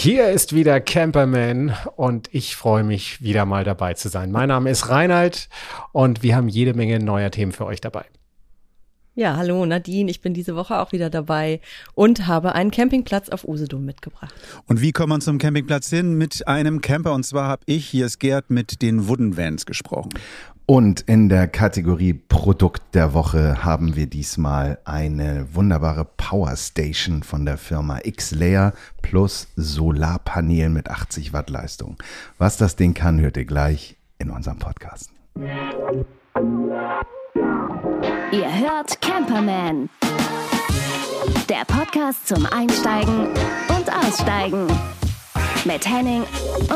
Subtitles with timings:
[0.00, 4.30] Hier ist wieder Camperman und ich freue mich wieder mal dabei zu sein.
[4.30, 5.48] Mein Name ist Reinhard
[5.90, 8.04] und wir haben jede Menge neuer Themen für euch dabei.
[9.18, 11.60] Ja, hallo Nadine, ich bin diese Woche auch wieder dabei
[11.96, 14.32] und habe einen Campingplatz auf Usedom mitgebracht.
[14.66, 16.16] Und wie kommt man zum Campingplatz hin?
[16.16, 20.10] Mit einem Camper und zwar habe ich, hier ist Gerd, mit den Wooden Vans gesprochen.
[20.66, 27.44] Und in der Kategorie Produkt der Woche haben wir diesmal eine wunderbare Power Station von
[27.44, 28.72] der Firma X-Layer
[29.02, 31.96] plus Solarpanel mit 80 Watt Leistung.
[32.38, 35.10] Was das Ding kann, hört ihr gleich in unserem Podcast.
[38.30, 39.88] Ihr hört Camperman.
[41.48, 43.28] Der Podcast zum Einsteigen
[43.68, 44.66] und Aussteigen.
[45.64, 46.24] Mit Henning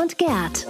[0.01, 0.65] und Gerd.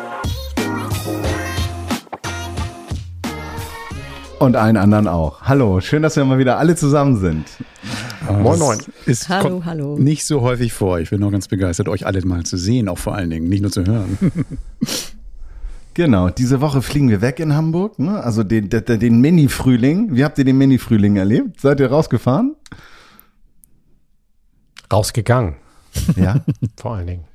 [4.40, 5.44] Und allen anderen auch.
[5.44, 7.46] Hallo, schön, dass wir mal wieder alle zusammen sind.
[8.30, 8.80] Moin, moin.
[9.06, 9.98] Es Hallo, kommt hallo.
[9.98, 11.00] nicht so häufig vor.
[11.00, 13.62] Ich bin noch ganz begeistert, euch alle mal zu sehen, auch vor allen Dingen, nicht
[13.62, 14.18] nur zu hören.
[15.94, 18.24] Genau, diese Woche fliegen wir weg in Hamburg, ne?
[18.24, 20.16] also den, den, den Mini-Frühling.
[20.16, 21.62] Wie habt ihr den Mini-Frühling erlebt?
[21.62, 22.56] Seid ihr rausgefahren?
[24.92, 25.56] Rausgegangen,
[26.16, 26.36] Ja.
[26.80, 27.26] vor allen Dingen.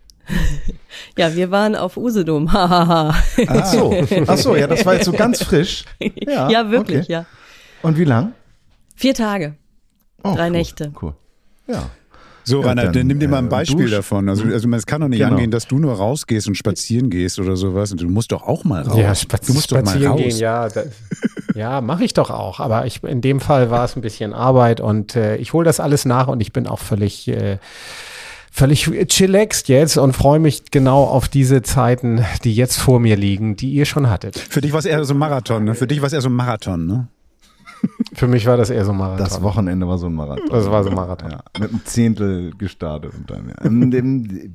[1.16, 2.52] Ja, wir waren auf Usedom.
[2.52, 3.14] Hahaha.
[3.46, 3.94] Ach so,
[4.26, 5.84] ach so, ja, das war jetzt so ganz frisch.
[6.00, 7.12] Ja, ja, wirklich, okay.
[7.12, 7.26] ja.
[7.82, 8.32] Und wie lang?
[8.94, 9.54] Vier Tage.
[10.22, 10.92] Oh, Drei cool, Nächte.
[11.00, 11.14] Cool.
[11.66, 11.90] Ja.
[12.48, 13.90] So, Ja, Reinhard, dann, dann nimm dir mal ein äh, Beispiel Dusch.
[13.92, 14.28] davon.
[14.28, 15.32] Also, also es kann doch nicht Genau.
[15.32, 17.92] angehen, dass du nur rausgehst und spazieren gehst oder sowas.
[17.92, 18.96] Und du musst doch auch mal raus.
[18.98, 20.20] Ja, spazi du musst doch mal spazieren raus.
[20.20, 20.68] gehen, ja.
[20.68, 20.82] Da,
[21.54, 22.60] ja, mache ich doch auch.
[22.60, 25.80] Aber ich, in dem Fall war es ein bisschen Arbeit und äh, ich hole das
[25.80, 27.58] alles nach und ich bin auch völlig, äh,
[28.50, 33.56] völlig chillaxed jetzt und freue mich genau auf diese Zeiten, die jetzt vor mir liegen,
[33.56, 34.38] die ihr schon hattet.
[34.38, 35.74] Für dich war es eher so ein Marathon, ne?
[35.74, 37.08] Für dich war es eher so ein Marathon, ne?
[38.14, 39.24] Für mich war das eher so Marathon.
[39.24, 40.48] Das Wochenende war so ein Marathon.
[40.50, 41.30] Das war so ein Marathon.
[41.30, 43.48] Ja, mit einem Zehntel gestartet und dann.
[43.48, 44.48] Ja.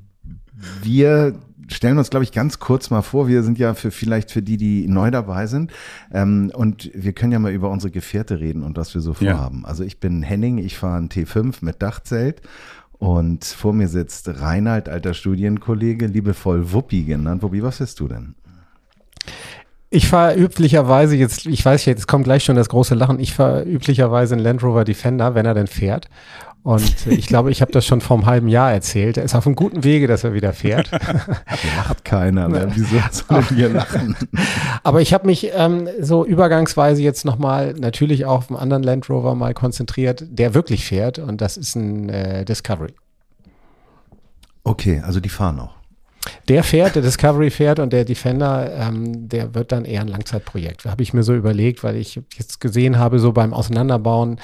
[0.82, 1.34] Wir
[1.68, 3.28] stellen uns, glaube ich, ganz kurz mal vor.
[3.28, 5.72] Wir sind ja für vielleicht für die, die neu dabei sind.
[6.12, 9.36] Ähm, und wir können ja mal über unsere Gefährte reden und was wir so Ja.
[9.36, 9.66] vorhaben.
[9.66, 12.42] Also ich bin Henning, ich fahre ein T5 mit Dachzelt.
[12.94, 17.44] Und vor mir sitzt Reinhard, alter Studienkollege, liebevoll Wuppi genannt.
[17.44, 18.36] Wuppi, was bist du denn?
[19.96, 23.62] Ich fahre üblicherweise jetzt, ich weiß jetzt kommt gleich schon das große Lachen, ich fahre
[23.62, 26.10] üblicherweise einen Land Rover Defender, wenn er denn fährt.
[26.64, 29.18] Und ich glaube, ich habe das schon vor einem halben Jahr erzählt.
[29.18, 30.90] Er ist auf einem guten Wege, dass er wieder fährt.
[31.78, 32.50] Lacht keiner.
[32.50, 32.72] Ne?
[32.74, 34.16] Wieso sollen wir lachen?
[34.82, 39.12] Aber ich habe mich ähm, so übergangsweise jetzt nochmal natürlich auch auf einen anderen Land
[39.12, 41.20] Rover mal konzentriert, der wirklich fährt.
[41.20, 42.96] Und das ist ein äh, Discovery.
[44.64, 45.83] Okay, also die fahren noch.
[46.48, 50.86] Der fährt, der Discovery fährt und der Defender, ähm, der wird dann eher ein Langzeitprojekt.
[50.86, 54.40] Habe ich mir so überlegt, weil ich jetzt gesehen habe, so beim Auseinanderbauen,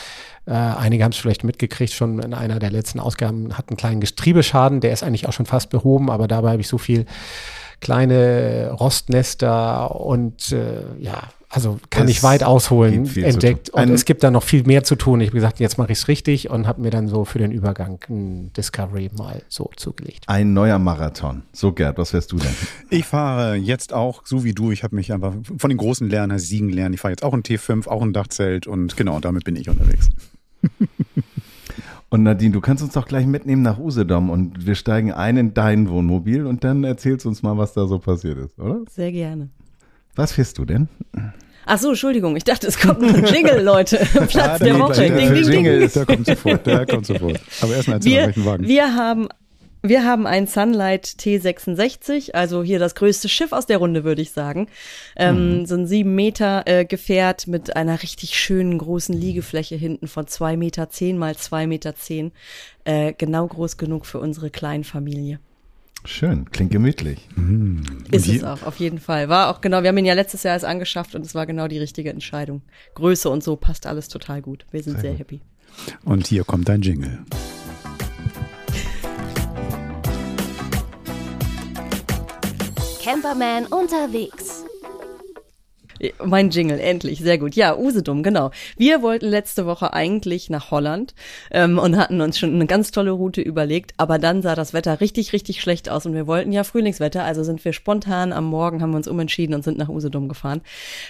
[0.46, 4.02] äh, einige haben es vielleicht mitgekriegt, schon in einer der letzten Ausgaben hat einen kleinen
[4.02, 7.06] Getriebeschaden, der ist eigentlich auch schon fast behoben, aber dabei habe ich so viel
[7.82, 13.72] kleine Rostnester und äh, ja, also kann Es ich weit ausholen, entdeckt.
[13.72, 15.20] Und es gibt da noch viel mehr zu tun.
[15.20, 17.52] Ich habe gesagt, jetzt mache ich es richtig und habe mir dann so für den
[17.52, 20.26] Übergang ein Discovery mal so zugelegt.
[20.28, 21.42] Ein neuer Marathon.
[21.52, 22.54] So, Gerd, was wärst du denn?
[22.92, 26.38] Ich fahre jetzt auch, so wie du, ich habe mich einfach von den großen Lernern
[26.38, 26.94] siegen lernen.
[26.94, 30.10] Ich fahre jetzt auch ein T5, auch ein Dachzelt und genau, damit bin ich unterwegs.
[32.12, 35.54] Und Nadine, du kannst uns doch gleich mitnehmen nach Usedom und wir steigen ein in
[35.54, 38.82] dein Wohnmobil und dann erzählst du uns mal, was da so passiert ist, oder?
[38.90, 39.50] Sehr gerne.
[40.16, 40.88] Was fährst du denn?
[41.66, 43.98] Ach so, Entschuldigung, ich dachte, es kommt ein Jingle, Leute.
[43.98, 44.94] Platz Ja, der Woche.
[44.94, 45.12] gleich.
[45.14, 45.52] Ding, ding, ding.
[45.66, 47.40] Jingle, Der kommt sofort, der kommt sofort.
[47.62, 48.68] Aber erstmal erzähl Wir, welchen Wagen.
[48.68, 49.30] wir haben
[49.82, 54.32] wir haben ein Sunlight T66, also hier das größte Schiff aus der Runde, würde ich
[54.32, 54.68] sagen.
[55.16, 60.28] Ähm, So ein sieben Meter äh, Gefährt mit einer richtig schönen großen Liegefläche hinten von
[60.28, 62.34] zwei Meter zehn mal zwei Meter zehn.
[62.84, 65.40] Äh, genau groß genug für unsere Kleinfamilie.
[66.06, 67.28] Schön, klingt gemütlich.
[68.12, 69.30] Ist Und es auch, auf jeden Fall.
[69.30, 71.68] War auch genau, wir haben ihn ja letztes Jahr erst angeschafft und es war genau
[71.68, 72.62] die richtige Entscheidung.
[72.96, 74.66] Größe und so passt alles total gut.
[74.72, 75.42] Wir sind sehr, happy.
[76.04, 77.20] Und hier kommt dein Jingle.
[83.04, 84.64] Camperman unterwegs.
[86.24, 87.56] Mein Jingle, endlich, sehr gut.
[87.56, 88.52] Ja, Usedom, genau.
[88.78, 91.14] Wir wollten letzte Woche eigentlich nach Holland
[91.52, 95.02] ähm, und hatten uns schon eine ganz tolle Route überlegt, aber dann sah das Wetter
[95.02, 98.82] richtig, richtig schlecht aus und wir wollten ja Frühlingswetter, also sind wir spontan am Morgen,
[98.82, 100.62] haben wir uns umentschieden und sind nach Usedom gefahren.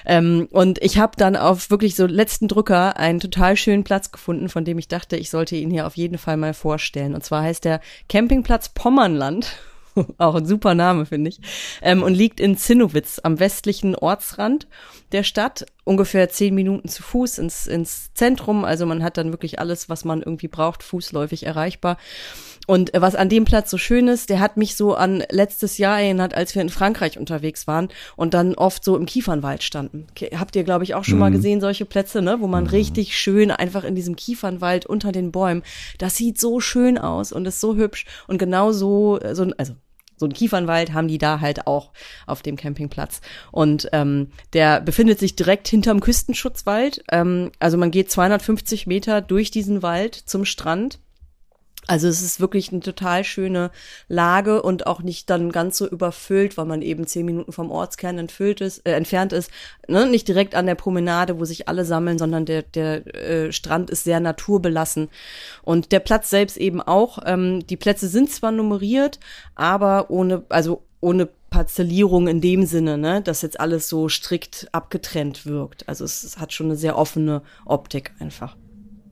[0.06, 4.50] Ähm, und ich habe dann auf wirklich so letzten Drücker einen total schönen Platz gefunden,
[4.50, 7.16] von dem ich dachte, ich sollte ihn hier auf jeden Fall mal vorstellen.
[7.16, 9.58] Und zwar heißt der Campingplatz Pommernland.
[10.18, 11.40] Auch ein super Name, finde ich.
[11.81, 14.68] Ähm, und liegt in Zinnowitz am westlichen Ortsrand
[15.12, 18.63] der Stadt ungefähr zehn Minuten zu Fuß ins, ins Zentrum.
[18.63, 21.98] Also man hat dann wirklich alles, was man irgendwie braucht, fußläufig erreichbar.
[22.69, 25.80] Und äh, was an dem Platz so schön ist, der hat mich so an letztes
[25.80, 30.06] Jahr erinnert, als wir in Frankreich unterwegs waren und dann oft so im Kiefernwald standen.
[30.38, 31.22] Habt ihr, glaube ich, auch schon mhm.
[31.22, 32.69] mal gesehen, solche Plätze, ne, wo man mhm.
[32.69, 35.63] richtig schön einfach in diesem Kiefernwald unter den Bäumen,
[35.98, 39.74] das sieht so schön aus und ist so hübsch und genau so, äh, so also
[40.19, 41.92] so ein Kiefernwald haben die da halt auch
[42.27, 43.21] auf dem Campingplatz.
[43.51, 47.04] Und ähm, der befindet sich direkt hinterm Küstenschutzwald.
[47.12, 51.00] Ähm, also man geht 250 Meter durch diesen Wald zum Strand
[51.90, 53.72] also es ist wirklich eine total schöne
[54.08, 58.20] Lage und auch nicht dann ganz so überfüllt, weil man eben zehn Minuten vom Ortskern
[58.20, 59.50] entfüllt ist, äh, entfernt ist.
[59.88, 60.06] Ne?
[60.06, 64.04] Nicht direkt an der Promenade, wo sich alle sammeln, sondern der, der äh, Strand ist
[64.04, 65.10] sehr naturbelassen.
[65.64, 67.18] Und der Platz selbst eben auch.
[67.26, 69.20] Ähm, die Plätze sind zwar nummeriert,
[69.56, 75.48] aber ohne, also ohne Parzellierung in dem Sinne, ne, dass jetzt alles so strikt abgetrennt
[75.48, 75.90] wirkt.
[75.90, 78.56] Also es, es hat schon eine sehr offene Optik einfach.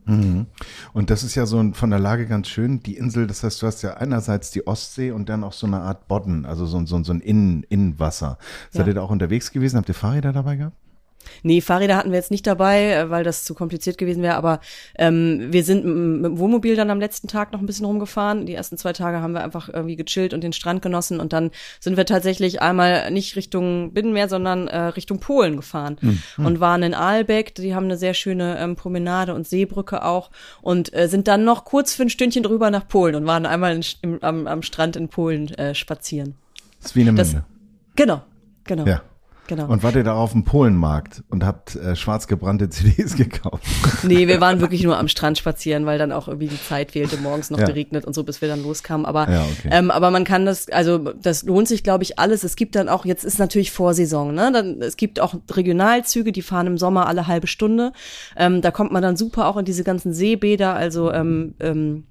[0.07, 0.47] Mhm.
[0.93, 2.81] Und das ist ja so von der Lage ganz schön.
[2.81, 5.81] Die Insel, das heißt, du hast ja einerseits die Ostsee und dann auch so eine
[5.81, 8.37] Art Bodden, also so, so, so ein Innen, Innenwasser.
[8.71, 8.91] Seid ja.
[8.91, 9.77] ihr da auch unterwegs gewesen?
[9.77, 10.77] Habt ihr Fahrräder dabei gehabt?
[11.43, 14.59] Nee, Fahrräder hatten wir jetzt nicht dabei, äh, weil das zu kompliziert gewesen wäre, aber
[14.97, 18.45] ähm, wir sind mit dem Wohnmobil dann am letzten Tag noch ein bisschen rumgefahren.
[18.45, 21.51] Die ersten zwei Tage haben wir einfach irgendwie gechillt und den Strand genossen und dann
[21.79, 26.45] sind wir tatsächlich einmal nicht Richtung Binnenmeer, sondern äh, Richtung Polen gefahren mhm.
[26.45, 27.55] und waren in Aalbeck.
[27.55, 30.31] Die haben eine sehr schöne ähm, Promenade und Seebrücke auch
[30.61, 33.75] und äh, sind dann noch kurz für ein Stündchen drüber nach Polen und waren einmal
[33.75, 36.35] in, im, am, am Strand in Polen äh, spazieren.
[36.81, 37.43] Das ist wie eine Menge.
[37.95, 38.21] Genau,
[38.63, 38.85] genau.
[38.85, 39.01] Ja.
[39.47, 39.67] Genau.
[39.67, 43.63] Und wart ihr da auf dem Polenmarkt und habt äh, schwarz gebrannte CDs gekauft?
[44.03, 47.17] Nee, wir waren wirklich nur am Strand spazieren, weil dann auch irgendwie die Zeit fehlte,
[47.17, 47.65] morgens noch ja.
[47.65, 49.05] geregnet und so, bis wir dann loskamen.
[49.05, 49.69] Aber, ja, okay.
[49.71, 52.43] ähm, aber man kann das, also das lohnt sich, glaube ich, alles.
[52.43, 54.51] Es gibt dann auch, jetzt ist natürlich Vorsaison, ne?
[54.51, 57.93] Dann, es gibt auch Regionalzüge, die fahren im Sommer alle halbe Stunde.
[58.35, 62.03] Ähm, da kommt man dann super auch in diese ganzen Seebäder, also ähm, ähm,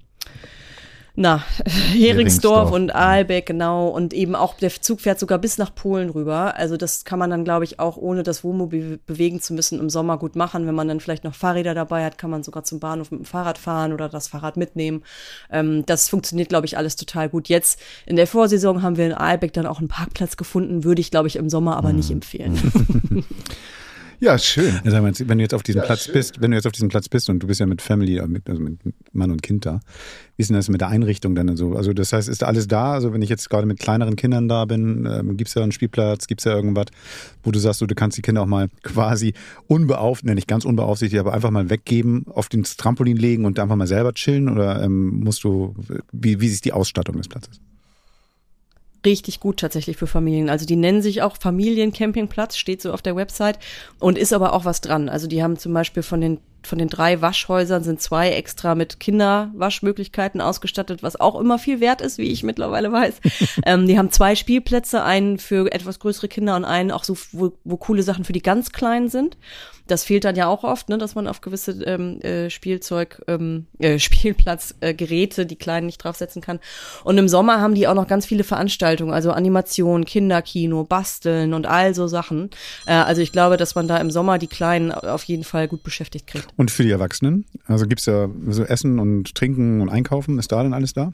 [1.17, 1.43] na,
[1.95, 3.89] Heringsdorf und Aalbeck, genau.
[3.89, 6.55] Und eben auch der Zug fährt sogar bis nach Polen rüber.
[6.57, 9.89] Also das kann man dann, glaube ich, auch ohne das Wohnmobil bewegen zu müssen im
[9.89, 10.67] Sommer gut machen.
[10.67, 13.25] Wenn man dann vielleicht noch Fahrräder dabei hat, kann man sogar zum Bahnhof mit dem
[13.25, 15.03] Fahrrad fahren oder das Fahrrad mitnehmen.
[15.51, 17.49] Ähm, das funktioniert, glaube ich, alles total gut.
[17.49, 21.11] Jetzt in der Vorsaison haben wir in Aalbeck dann auch einen Parkplatz gefunden, würde ich,
[21.11, 22.17] glaube ich, im Sommer aber nicht mhm.
[22.17, 23.25] empfehlen.
[24.21, 24.81] Ja, schön.
[24.85, 26.15] Also, wenn du jetzt auf diesem ja, Platz schön.
[26.15, 28.27] bist, wenn du jetzt auf diesem Platz bist und du bist ja mit Family, äh,
[28.27, 28.79] mit, also mit
[29.13, 29.81] Mann und Kind da,
[30.37, 31.75] wie ist denn das mit der Einrichtung dann so?
[31.75, 32.93] Also das heißt, ist alles da?
[32.93, 35.73] Also wenn ich jetzt gerade mit kleineren Kindern da bin, ähm, gibt es ja einen
[35.73, 36.87] Spielplatz, gibt es ja irgendwas,
[37.43, 39.35] wo du sagst, du, du kannst die Kinder auch mal quasi
[39.67, 43.87] unbeaufsichtigt, nicht ganz unbeaufsichtigt, aber einfach mal weggeben, auf den Trampolin legen und einfach mal
[43.87, 44.49] selber chillen?
[44.49, 45.75] Oder ähm, musst du,
[46.13, 47.61] wie, wie ist die Ausstattung des Platzes?
[49.07, 50.51] Richtig gut tatsächlich für Familien.
[50.51, 53.59] Also die nennen sich auch Familiencampingplatz, steht so auf der Website
[53.99, 55.09] und ist aber auch was dran.
[55.09, 58.99] Also die haben zum Beispiel von den von den drei Waschhäusern sind zwei extra mit
[58.99, 63.21] Kinderwaschmöglichkeiten ausgestattet, was auch immer viel wert ist, wie ich mittlerweile weiß.
[63.65, 67.53] ähm, die haben zwei Spielplätze, einen für etwas größere Kinder und einen auch so, wo,
[67.63, 69.37] wo coole Sachen für die ganz Kleinen sind.
[69.87, 73.67] Das fehlt dann ja auch oft, ne, dass man auf gewisse ähm, äh, Spielzeug, ähm,
[73.79, 76.59] äh, Spielplatzgeräte, äh, die Kleinen nicht draufsetzen kann.
[77.05, 81.67] Und im Sommer haben die auch noch ganz viele Veranstaltungen, also Animation, Kinderkino, Basteln und
[81.67, 82.51] all so Sachen.
[82.87, 85.83] Äh, also ich glaube, dass man da im Sommer die Kleinen auf jeden Fall gut
[85.83, 86.49] beschäftigt kriegt.
[86.57, 87.45] Und für die Erwachsenen?
[87.67, 91.13] Also gibt's ja so Essen und Trinken und Einkaufen, ist da denn alles da?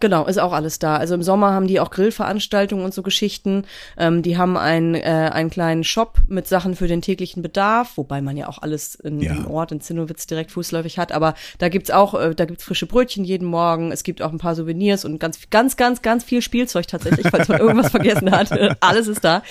[0.00, 0.96] Genau, ist auch alles da.
[0.96, 3.66] Also im Sommer haben die auch Grillveranstaltungen und so Geschichten.
[3.98, 8.22] Ähm, die haben einen, äh, einen kleinen Shop mit Sachen für den täglichen Bedarf, wobei
[8.22, 9.32] man ja auch alles in, ja.
[9.32, 11.12] im Ort in Zinnowitz direkt fußläufig hat.
[11.12, 13.92] Aber da gibt's auch, äh, da gibt's frische Brötchen jeden Morgen.
[13.92, 17.48] Es gibt auch ein paar Souvenirs und ganz, ganz, ganz, ganz viel Spielzeug tatsächlich, falls
[17.48, 18.50] man irgendwas vergessen hat.
[18.80, 19.42] alles ist da.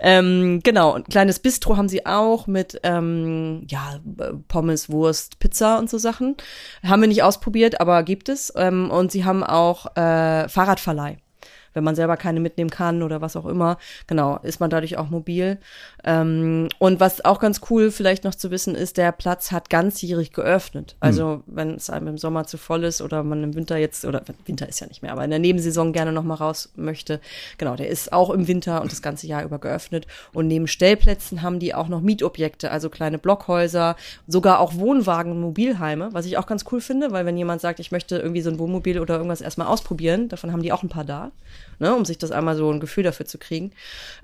[0.00, 4.00] Ähm, genau, ein kleines Bistro haben sie auch mit ähm, ja
[4.48, 6.36] Pommes, Wurst, Pizza und so Sachen.
[6.82, 8.52] Haben wir nicht ausprobiert, aber gibt es.
[8.56, 11.21] Ähm, und sie haben auch äh, Fahrradverleih
[11.74, 13.78] wenn man selber keine mitnehmen kann oder was auch immer.
[14.06, 15.58] Genau, ist man dadurch auch mobil.
[16.04, 20.32] Ähm, und was auch ganz cool vielleicht noch zu wissen ist, der Platz hat ganzjährig
[20.32, 20.96] geöffnet.
[21.00, 21.42] Also mhm.
[21.46, 24.68] wenn es einem im Sommer zu voll ist oder man im Winter jetzt, oder Winter
[24.68, 27.20] ist ja nicht mehr, aber in der Nebensaison gerne noch mal raus möchte.
[27.58, 30.06] Genau, der ist auch im Winter und das ganze Jahr über geöffnet.
[30.32, 36.10] Und neben Stellplätzen haben die auch noch Mietobjekte, also kleine Blockhäuser, sogar auch Wohnwagen, Mobilheime,
[36.12, 38.58] was ich auch ganz cool finde, weil wenn jemand sagt, ich möchte irgendwie so ein
[38.58, 41.30] Wohnmobil oder irgendwas erstmal ausprobieren, davon haben die auch ein paar da
[41.82, 43.72] ne, um sich das einmal so ein Gefühl dafür zu kriegen.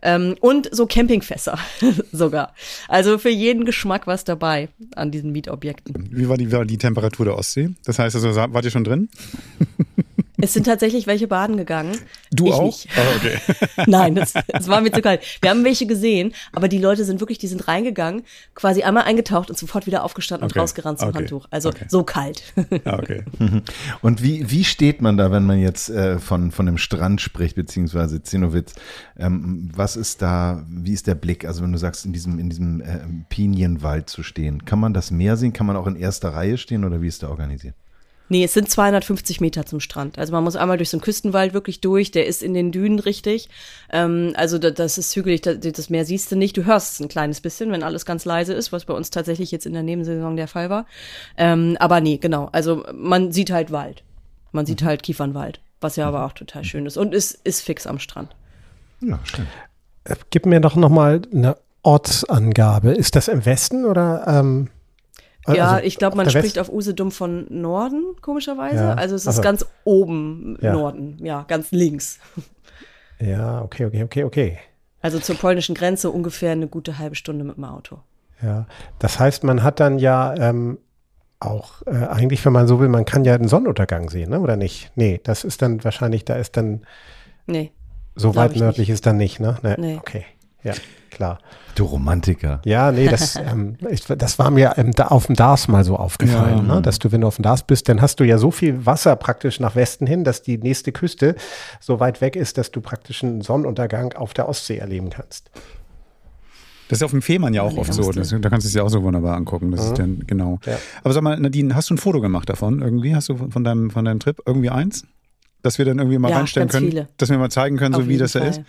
[0.00, 1.59] Ähm, und so Campingfässer
[2.12, 2.55] sogar.
[2.88, 6.09] Also für jeden Geschmack was dabei an diesen Mietobjekten.
[6.11, 7.71] Wie war die, war die Temperatur der Ostsee?
[7.85, 9.11] Das heißt also, wart ihr schon drin?
[10.40, 11.99] Es sind tatsächlich welche baden gegangen.
[12.30, 12.62] Du ich auch?
[12.66, 12.88] Nicht.
[12.97, 13.38] Ah, okay.
[13.87, 15.21] Nein, das, das war mir zu kalt.
[15.40, 18.23] Wir haben welche gesehen, aber die Leute sind wirklich, die sind reingegangen,
[18.54, 20.59] quasi einmal eingetaucht und sofort wieder aufgestanden Okay.
[20.59, 21.18] und rausgerannt zum Okay.
[21.18, 21.47] Handtuch.
[21.50, 21.87] Also Okay.
[21.88, 22.42] so kalt.
[22.85, 23.25] Ah, okay.
[24.02, 27.57] Und wie, wie steht man da, wenn man jetzt äh, von, von dem Strand spricht,
[27.57, 28.75] beziehungsweise Zinnowitz?
[29.18, 31.45] Ähm, was ist da, wie ist der Blick?
[31.45, 35.11] Also wenn du sagst, in diesem, in diesem äh, Pinienwald zu stehen, kann man das
[35.11, 35.52] Meer sehen?
[35.52, 37.75] Kann man auch in erster Reihe stehen oder wie ist der organisiert?
[38.29, 40.19] Nee, es sind 250 Meter zum Strand.
[40.19, 42.11] Also man muss einmal durch so einen Küstenwald wirklich durch.
[42.11, 43.49] Der ist in den Dünen richtig.
[43.91, 46.57] Ähm, also da, das ist hügelig, das, das Meer siehst du nicht.
[46.57, 49.51] Du hörst es ein kleines bisschen, wenn alles ganz leise ist, was bei uns tatsächlich
[49.51, 50.87] jetzt in der Nebensaison der Fall war.
[51.37, 52.49] Ähm, aber nee, genau.
[52.53, 54.03] Also man sieht halt Wald.
[54.53, 56.97] Man sieht halt Kiefernwald, was ja aber auch total schön ist.
[56.97, 58.35] Und ist, ist fix am Strand.
[59.01, 59.49] Ja, stimmt.
[60.05, 62.93] Äh, Gib mir doch noch mal eine Ortsangabe.
[62.93, 64.25] Ist das im Westen oder?
[64.27, 64.71] Ähm,
[65.57, 68.76] Ja, also ich glaube, man West- spricht auf Usedom von Norden, komischerweise.
[68.85, 70.73] Ja, Also es ist also- ganz oben Ja.
[70.73, 72.19] Norden, ja, ganz links.
[73.21, 74.59] Ja, okay, okay, okay, okay.
[75.00, 77.99] Also zur polnischen Grenze ungefähr eine gute halbe Stunde mit dem Auto.
[78.43, 78.67] Ja,
[78.99, 80.78] das heißt, man hat dann ja ähm,
[81.40, 84.40] auch äh, eigentlich, wenn man so will, man kann ja den Sonnenuntergang sehen, ne?
[84.40, 84.90] oder nicht?
[84.97, 86.83] Nee, das ist dann wahrscheinlich, da ist dann
[87.47, 87.73] Nee.
[88.17, 89.57] so weit ich nördlich ist dann nicht, ne?
[89.62, 89.97] Nee, Nee.
[89.99, 90.25] Okay,
[90.69, 90.75] ja,
[91.11, 91.39] klar.
[91.75, 92.61] Du Romantiker.
[92.65, 95.97] Ja, nee, das, ähm, ich, das war mir ähm, da auf dem Dars mal so
[95.97, 96.75] aufgefallen, Ja.
[96.77, 96.83] ne?
[96.83, 99.15] dass du, wenn du auf dem Dars bist, dann hast du ja so viel Wasser
[99.17, 101.37] praktisch nach Westen hin, dass die nächste Küste
[101.81, 105.51] so weit weg ist, dass du praktisch einen Sonnenuntergang auf der Ostsee erleben kannst.
[106.89, 108.11] Das ist auf dem Fehmarn ja auch Nee, oft so.
[108.13, 109.71] Das, da kannst du es ja auch so wunderbar angucken.
[109.71, 110.59] Das ist dann, genau.
[110.65, 110.79] Ja.
[111.05, 113.15] Aber sag mal, Nadine, hast du ein Foto gemacht davon irgendwie?
[113.15, 115.05] Hast du von von deinem, von deinem Trip irgendwie eins?
[115.62, 117.09] Dass wir dann irgendwie mal Ja, reinstellen können, viele.
[117.17, 118.61] dass wir mal zeigen können, Auf so wie das da ist.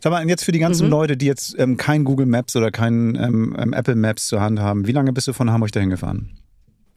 [0.00, 0.90] Sag mal, jetzt für die ganzen Mhm.
[0.90, 4.60] Leute, die jetzt ähm, kein Google Maps oder kein ähm, ähm, Apple Maps zur Hand
[4.60, 6.30] haben, wie lange bist du von Hamburg dahin gefahren?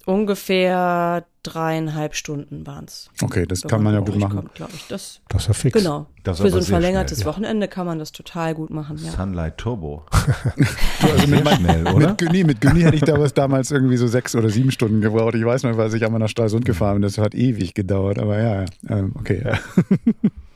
[0.09, 3.11] Ungefähr dreieinhalb Stunden waren's.
[3.21, 4.49] Okay, das kann man ja gut machen.
[4.57, 4.87] Kommt, ich.
[4.87, 5.77] Das, Das ist ja fix.
[5.77, 6.07] genau.
[6.23, 7.31] Für so ein verlängertes schnell.
[7.31, 8.97] Wochenende kann man das total gut machen.
[8.97, 9.11] Ja.
[9.11, 10.03] Sunlight Turbo.
[11.01, 12.07] Also mit, mein, Schnell, oder?
[12.09, 15.35] mit Günni, mit Günni hätte ich damals, damals irgendwie so sechs oder sieben Stunden gebraucht.
[15.35, 17.01] Ich weiß noch, weil ich einmal nach Stralsund gefahren bin.
[17.03, 18.17] Das hat ewig gedauert.
[18.17, 18.65] Aber ja, ja.
[18.89, 19.43] Ähm, okay.
[19.45, 19.59] Ja.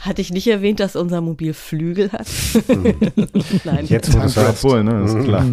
[0.00, 2.26] Hatte ich nicht erwähnt, dass unser Mobil Flügel hat?
[3.64, 3.86] Nein.
[3.86, 5.04] Jetzt, Red sagst, Bull, ne?
[5.04, 5.44] Ist klar.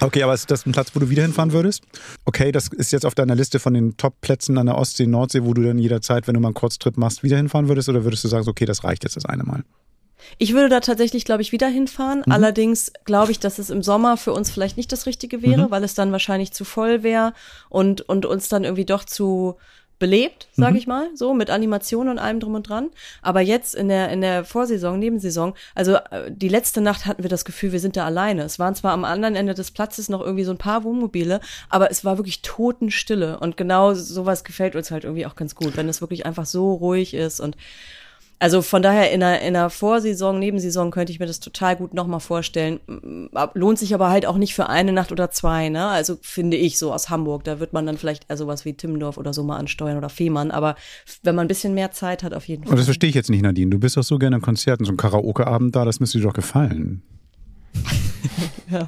[0.00, 1.84] Okay, aber ist das ein Platz, wo du wieder hinfahren würdest?
[2.24, 5.54] Okay, das ist jetzt auf deiner Liste von den Top-Plätzen an der Ostsee, Nordsee, wo
[5.54, 7.88] du dann jederzeit, wenn du mal einen Kurztrip machst, wieder hinfahren würdest?
[7.88, 9.62] Oder würdest du sagen, okay, das reicht jetzt das eine Mal?
[10.38, 12.22] Ich würde da tatsächlich, glaube ich, wieder hinfahren.
[12.26, 12.32] Mhm.
[12.32, 15.70] Allerdings glaube ich, dass es im Sommer für uns vielleicht nicht das Richtige wäre, Mhm.
[15.70, 17.32] weil es dann wahrscheinlich zu voll wäre
[17.68, 19.56] und, und uns dann irgendwie doch zu
[20.02, 20.78] belebt, sage Mhm.
[20.78, 22.90] ich mal, so mit Animation und allem drum und dran.
[23.22, 27.30] Aber jetzt in der in der Vorsaison, Nebensaison, also äh, die letzte Nacht hatten wir
[27.30, 28.42] das Gefühl, wir sind da alleine.
[28.42, 31.40] Es waren zwar am anderen Ende des Platzes noch irgendwie so ein paar Wohnmobile,
[31.70, 35.76] aber es war wirklich Totenstille und genau sowas gefällt uns halt irgendwie auch ganz gut,
[35.76, 37.56] wenn es wirklich einfach so ruhig ist und
[38.42, 41.94] also von daher in der, in der Vorsaison, Nebensaison könnte ich mir das total gut
[41.94, 42.80] nochmal vorstellen.
[43.54, 45.86] Lohnt sich aber halt auch nicht für eine Nacht oder zwei, ne?
[45.86, 47.44] Also finde ich so aus Hamburg.
[47.44, 50.50] Da wird man dann vielleicht eher sowas wie Timmendorf oder so mal ansteuern oder Fehmarn.
[50.50, 50.74] Aber
[51.22, 52.78] wenn man ein bisschen mehr Zeit hat, auf jeden Und Fall.
[52.78, 53.70] das verstehe ich jetzt nicht, Nadine.
[53.70, 56.34] Du bist doch so gerne in Konzerten, so ein Karaoke-Abend da, das müsste dir doch
[56.34, 57.02] gefallen.
[58.70, 58.86] Ja.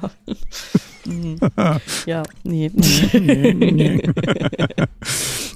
[1.05, 1.37] Mhm.
[2.05, 2.71] ja, nee.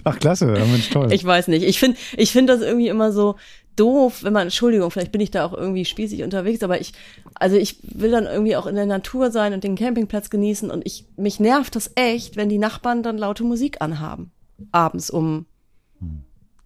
[0.03, 1.12] Ach, klasse, Mensch, toll.
[1.12, 1.63] Ich weiß nicht.
[1.63, 3.36] Ich finde ich finde das irgendwie immer so
[3.76, 6.94] doof, wenn man, Entschuldigung, vielleicht bin ich da auch irgendwie spießig unterwegs, aber ich,
[7.36, 10.86] also ich will dann irgendwie auch in der Natur sein und den Campingplatz genießen und
[10.86, 14.32] ich, mich nervt das echt, wenn die Nachbarn dann laute Musik anhaben.
[14.72, 15.46] Abends um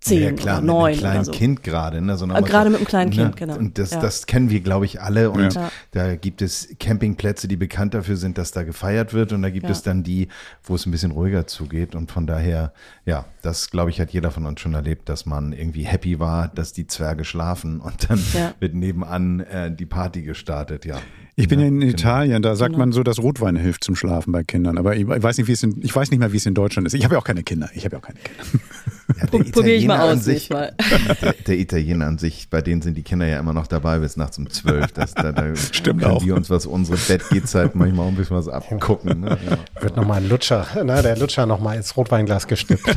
[0.04, 1.32] zehn ja, klar, oder mit neun einem kleinen oder so.
[1.32, 2.02] Kind gerade.
[2.02, 2.18] Ne?
[2.18, 3.16] So Äh, gerade so, mit einem kleinen ne?
[3.16, 3.56] Kind, genau.
[3.58, 4.00] Und das, Ja.
[4.00, 5.32] das kennen wir, glaube ich, alle.
[5.32, 5.72] Und Ja.
[5.92, 9.32] da gibt es Campingplätze, die bekannt dafür sind, dass da gefeiert wird.
[9.34, 10.28] Und da gibt es dann die,
[10.64, 11.96] wo es ein bisschen ruhiger zugeht.
[11.96, 12.74] Und von daher,
[13.06, 16.48] ja, das, glaube ich, hat jeder von uns schon erlebt, dass man irgendwie happy war,
[16.50, 17.80] dass die Zwerge schlafen.
[17.80, 18.20] Und dann
[18.60, 20.98] wird nebenan äh, die Party gestartet, ja.
[21.36, 21.92] Ich bin ja in genau.
[21.92, 22.80] Italien, da sagt Genau.
[22.86, 24.78] man so, dass Rotwein hilft zum Schlafen bei Kindern.
[24.78, 26.86] Aber ich weiß nicht, wie es in, ich weiß nicht mehr, wie es in Deutschland
[26.88, 26.94] ist.
[26.94, 27.70] Ich habe ja auch keine Kinder.
[27.74, 28.44] Ich habe ja auch keine Kinder.
[29.20, 30.74] Ja, der Probier ich mal Italiener an aus, sich, mal.
[31.22, 34.16] Der, der Italiener an sich, bei denen sind die Kinder ja immer noch dabei bis
[34.16, 34.94] nachts um zwölf.
[34.94, 36.24] Das, da, da Stimmt können auch.
[36.24, 39.20] die uns, was unsere Bettgehzeit manchmal auch ein bisschen was abgucken.
[39.20, 39.38] Ne?
[39.46, 39.84] Ja.
[39.84, 42.88] wird nochmal ein Lutscher, ne, der Lutscher nochmal ins Rotweinglas gestippt.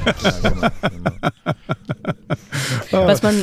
[2.93, 3.35] Was man,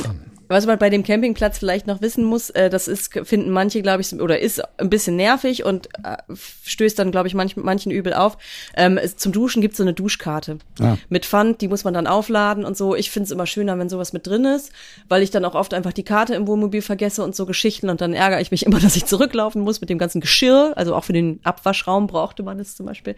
[0.54, 4.02] Was man bei dem Campingplatz vielleicht noch wissen muss, äh, das ist, finden manche, glaube
[4.02, 6.16] ich, oder ist ein bisschen nervig und äh,
[6.64, 8.38] stößt dann, glaube ich, manch, manchen übel auf.
[8.76, 10.96] Ähm, es, zum Duschen gibt's so eine Duschkarte Ah.
[11.08, 12.94] mit Pfand, die muss man dann aufladen und so.
[12.94, 14.70] Ich finde es immer schöner, wenn sowas mit drin ist,
[15.08, 18.00] weil ich dann auch oft einfach die Karte im Wohnmobil vergesse und so Geschichten und
[18.00, 20.72] dann ärgere ich mich immer, dass ich zurücklaufen muss mit dem ganzen Geschirr.
[20.76, 23.16] Also auch für den Abwaschraum brauchte man es zum Beispiel.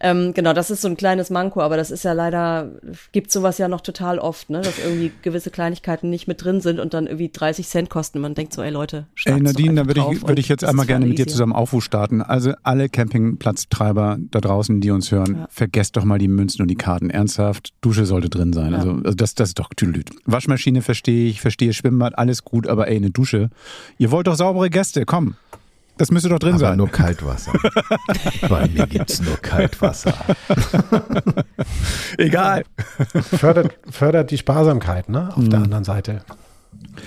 [0.00, 2.70] Ähm, genau, das ist so ein kleines Manko, aber das ist ja leider,
[3.12, 6.73] gibt sowas ja noch total oft, ne, dass irgendwie gewisse Kleinigkeiten nicht mit drin sind
[6.80, 8.20] und dann irgendwie 30 Cent kosten.
[8.20, 11.06] Man denkt so, ey Leute, Ey, Nadine, da würde ich, würde ich jetzt einmal gerne
[11.06, 12.22] mit dir zusammen Aufruf starten.
[12.22, 15.46] Also alle Campingplatztreiber da draußen, die uns hören, Ja.
[15.50, 17.10] vergesst doch mal die Münzen und die Karten.
[17.10, 18.72] Ernsthaft, Dusche sollte drin sein.
[18.72, 18.78] Ja.
[18.78, 20.10] Also, also das, das ist doch Tüdelüt.
[20.26, 23.50] Waschmaschine verstehe ich, verstehe Schwimmbad, alles gut, aber ey, eine Dusche.
[23.98, 25.34] Ihr wollt doch saubere Gäste, komm.
[25.96, 26.78] Das müsste doch drin Aber sein.
[26.78, 27.52] nur Kaltwasser.
[28.48, 30.12] Bei mir gibt's nur Kaltwasser.
[32.18, 32.64] Egal.
[33.36, 35.28] Fördert, fördert die Sparsamkeit, ne?
[35.36, 35.64] Auf der Mhm.
[35.66, 36.22] anderen Seite.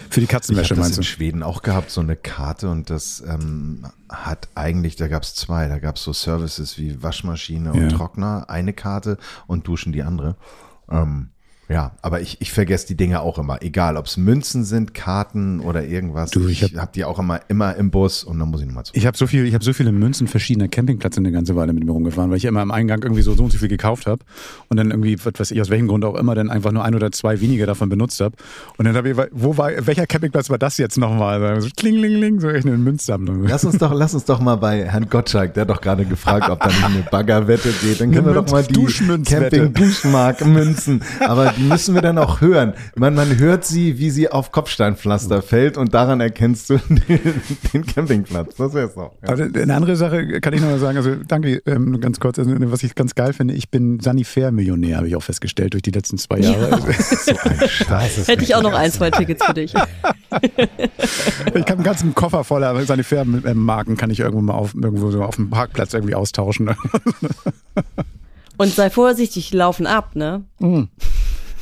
[0.09, 1.07] Für die Ich Katzenwäsche das meinst in du?
[1.07, 5.67] Schweden auch gehabt, so eine Karte und das ähm, hat eigentlich, da gab es zwei,
[5.67, 7.87] da gab es so Services wie Waschmaschine und Ja.
[7.89, 9.17] Trockner, eine Karte
[9.47, 10.35] und Duschen die andere.
[10.89, 11.29] Ähm,
[11.69, 15.59] ja, aber ich, ich vergesse die Dinge auch immer, egal ob es Münzen sind, Karten
[15.59, 16.31] oder irgendwas.
[16.31, 18.67] Du, ich ich hab- habe die auch immer, immer im Bus und dann muss ich
[18.67, 18.93] nochmal zu.
[18.95, 21.83] Ich habe so viel, ich habe so viele Münzen verschiedener Campingplätze eine ganze Weile mit
[21.83, 24.23] mir rumgefahren, weil ich immer am Eingang irgendwie so so und so viel gekauft habe
[24.69, 26.95] und dann irgendwie, was weiß ich, aus welchem Grund auch immer, dann einfach nur ein
[26.95, 28.35] oder zwei weniger davon benutzt habe.
[28.77, 31.59] Und dann habe ich, wo war, welcher Campingplatz war das jetzt nochmal?
[31.61, 33.43] So klingling, so echt eine Münzsammlung.
[33.47, 36.49] Lass uns doch, lass uns doch mal bei Herrn Gottschalk, der hat doch gerade gefragt,
[36.49, 37.99] ob da nicht eine Baggerwette geht.
[37.99, 38.85] Dann können Eine wir doch mal die.
[39.23, 41.01] Camping-Duschmark-Münzen.
[41.19, 42.73] Aber müssen wir dann auch hören.
[42.95, 47.01] Man, man hört sie, wie sie auf Kopfsteinpflaster fällt und daran erkennst du den,
[47.73, 48.55] den Campingplatz.
[48.55, 49.13] Das wär's doch.
[49.21, 49.29] Ja.
[49.29, 52.51] Aber eine andere Sache kann ich noch mal sagen, also danke, ähm, ganz kurz, also,
[52.57, 56.17] was ich ganz geil finde, ich bin Sanifair-Millionär, habe ich auch festgestellt durch die letzten
[56.17, 56.71] zwei Jahre.
[56.71, 56.87] Also,
[57.27, 58.27] So ein Scheiß.
[58.27, 59.73] Hätte ich auch noch ein, zwei Tickets für dich.
[61.53, 65.35] ich kann einen ganzen Koffer voller Sanifair-Marken kann ich irgendwo mal auf, irgendwo so auf
[65.35, 66.69] dem Parkplatz irgendwie austauschen.
[68.57, 70.43] Und sei vorsichtig, laufen ab, ne?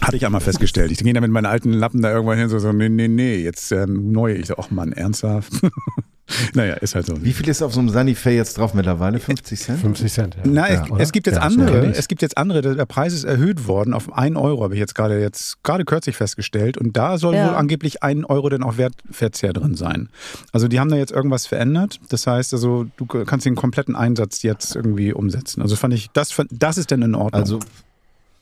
[0.05, 0.91] Hatte ich einmal festgestellt.
[0.91, 3.37] Ich gehe da mit meinen alten Lappen da irgendwann hin, so, so nee, nee, nee,
[3.37, 4.35] jetzt ähm, neue.
[4.35, 5.51] Ich so, ach Mann, ernsthaft?
[6.55, 7.23] naja, ist halt so.
[7.23, 9.19] Wie viel ist auf so einem Sunnyfair jetzt drauf mittlerweile?
[9.19, 9.79] 50 Cent?
[9.79, 10.41] 50 Cent, ja.
[10.45, 13.23] Na, Ja, es, es gibt jetzt Ja, andere, es gibt jetzt andere, der Preis ist
[13.25, 16.77] erhöht worden auf 1 Euro, habe ich jetzt gerade jetzt gerade kürzlich festgestellt.
[16.77, 17.49] Und da soll Ja.
[17.49, 20.09] wohl angeblich 1 Euro dann auch Wertverzehr drin sein.
[20.51, 21.99] Also die haben da jetzt irgendwas verändert.
[22.09, 25.61] Das heißt also, du kannst den kompletten Einsatz jetzt irgendwie umsetzen.
[25.61, 27.39] Also fand ich, das, fand- das ist denn in Ordnung.
[27.41, 27.59] Also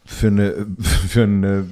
[0.06, 0.66] für eine,
[1.08, 1.66] für eine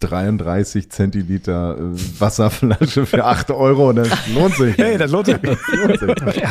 [0.00, 4.76] 33 Zentiliter äh, Wasserflasche für 8 Euro, das lohnt sich.
[4.78, 5.36] hey, das lohnt sich.
[5.42, 6.42] lohnt sich.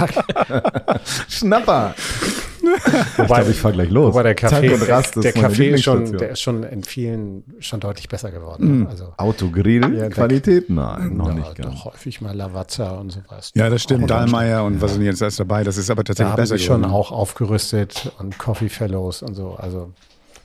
[1.30, 1.94] Schnapper.
[1.98, 4.14] Ich Wobei, glaube, ich fahr gleich los.
[4.14, 6.84] wobei der Kaffee, der, Rast ist der meine Kaffee ist schon, der ist schon in
[6.84, 8.80] vielen schon deutlich besser geworden.
[8.80, 8.88] Mhm.
[8.88, 10.70] Also Autogrill, Ja, Qualität?
[10.72, 11.76] Nein, noch ja, nicht ganz.
[11.76, 13.52] doch häufig mal Lavazza und sowas.
[13.54, 14.10] Ja, das stimmt.
[14.10, 15.64] Dahlmeier und was ist denn jetzt alles dabei?
[15.64, 16.94] Das ist aber Da tatsächlich haben besser sie schon geworden.
[16.96, 19.56] auch aufgerüstet und Coffee Fellows und so.
[19.60, 19.92] Also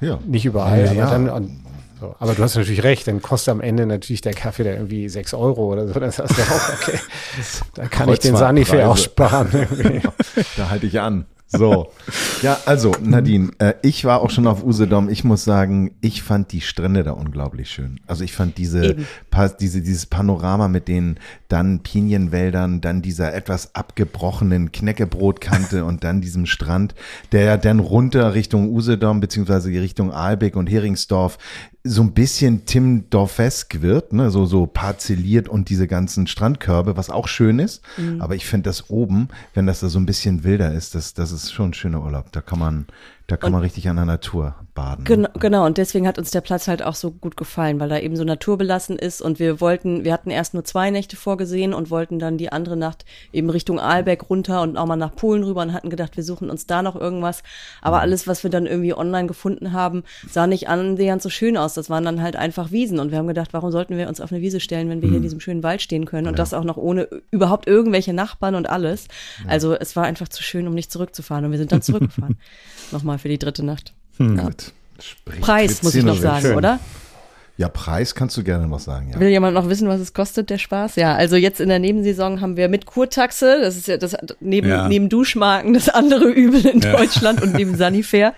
[0.01, 0.19] Ja.
[0.27, 1.03] nicht überall, Ja, ja.
[1.05, 1.29] aber dann.
[1.29, 1.61] Und,
[2.01, 2.15] so.
[2.19, 5.35] Aber du hast natürlich recht, dann kostet am Ende natürlich der Kaffee da irgendwie 6
[5.35, 6.01] Euro oder so.
[6.01, 6.99] Das ist ja auch okay.
[7.75, 9.49] Da kann ich den Sanifair auch sparen.
[9.53, 10.01] irgendwie.
[10.57, 11.27] Da halte ich an.
[11.53, 11.91] So.
[12.43, 15.09] Ja, also, Nadine, äh, ich war auch schon auf Usedom.
[15.09, 18.01] Ich muss sagen, ich fand die Strände da unglaublich schön.
[18.07, 18.97] Also ich fand diese,
[19.31, 26.21] pa diese dieses Panorama mit den dann Pinienwäldern, dann dieser etwas abgebrochenen Knäckebrotkante und dann
[26.21, 26.95] diesem Strand,
[27.33, 31.39] der ja dann runter Richtung Usedom beziehungsweise Richtung Aalbeck und Heringsdorf
[31.83, 37.27] so ein bisschen Timmendorfesk wird, ne, so, so parzelliert und diese ganzen Strandkörbe, was auch
[37.27, 37.83] schön ist.
[38.21, 41.33] Aber ich finde das oben, wenn das da so ein bisschen wilder ist, das, das
[41.33, 42.33] ist schon ein schöner Urlaub.
[42.33, 42.87] Da kann man,
[43.31, 45.05] da kann man richtig an der Natur baden.
[45.05, 47.99] Genau, genau, und deswegen hat uns der Platz halt auch so gut gefallen, weil da
[47.99, 51.91] eben so naturbelassen ist und wir wollten, wir hatten erst nur zwei Nächte vorgesehen und
[51.91, 55.63] wollten dann die andere Nacht eben Richtung Aalbeck runter und auch mal nach Polen rüber
[55.63, 57.45] und hatten gedacht, wir suchen uns da noch irgendwas.
[57.83, 61.75] Aber alles, was wir dann irgendwie online gefunden haben, sah nicht annähernd so schön aus.
[61.75, 64.33] Das waren dann halt einfach Wiesen und wir haben gedacht, warum sollten wir uns auf
[64.33, 66.65] eine Wiese stellen, wenn wir hier in diesem schönen Wald stehen können und das auch
[66.65, 69.07] noch ohne überhaupt irgendwelche Nachbarn und alles.
[69.47, 72.39] Also es war einfach zu schön, um nicht zurückzufahren und wir sind dann zurückgefahren.
[72.91, 73.95] Nochmal für die dritte Nacht.
[74.19, 74.27] Ja.
[74.27, 74.73] Gut.
[74.99, 76.57] Sprich Preis, muss ich noch sagen, schön.
[76.57, 76.79] oder?
[77.61, 79.21] Ja, Preis kannst du gerne noch sagen, ja.
[79.21, 80.97] Will jemand noch wissen, was es kostet, der Spaß?
[80.97, 84.67] Ja, also jetzt in der Nebensaison haben wir mit Kurtaxe, das ist ja das neben,
[84.71, 84.89] Ja.
[84.89, 86.97] neben Duschmarken das andere Übel in Ja.
[86.97, 88.33] Deutschland und neben Sanifair.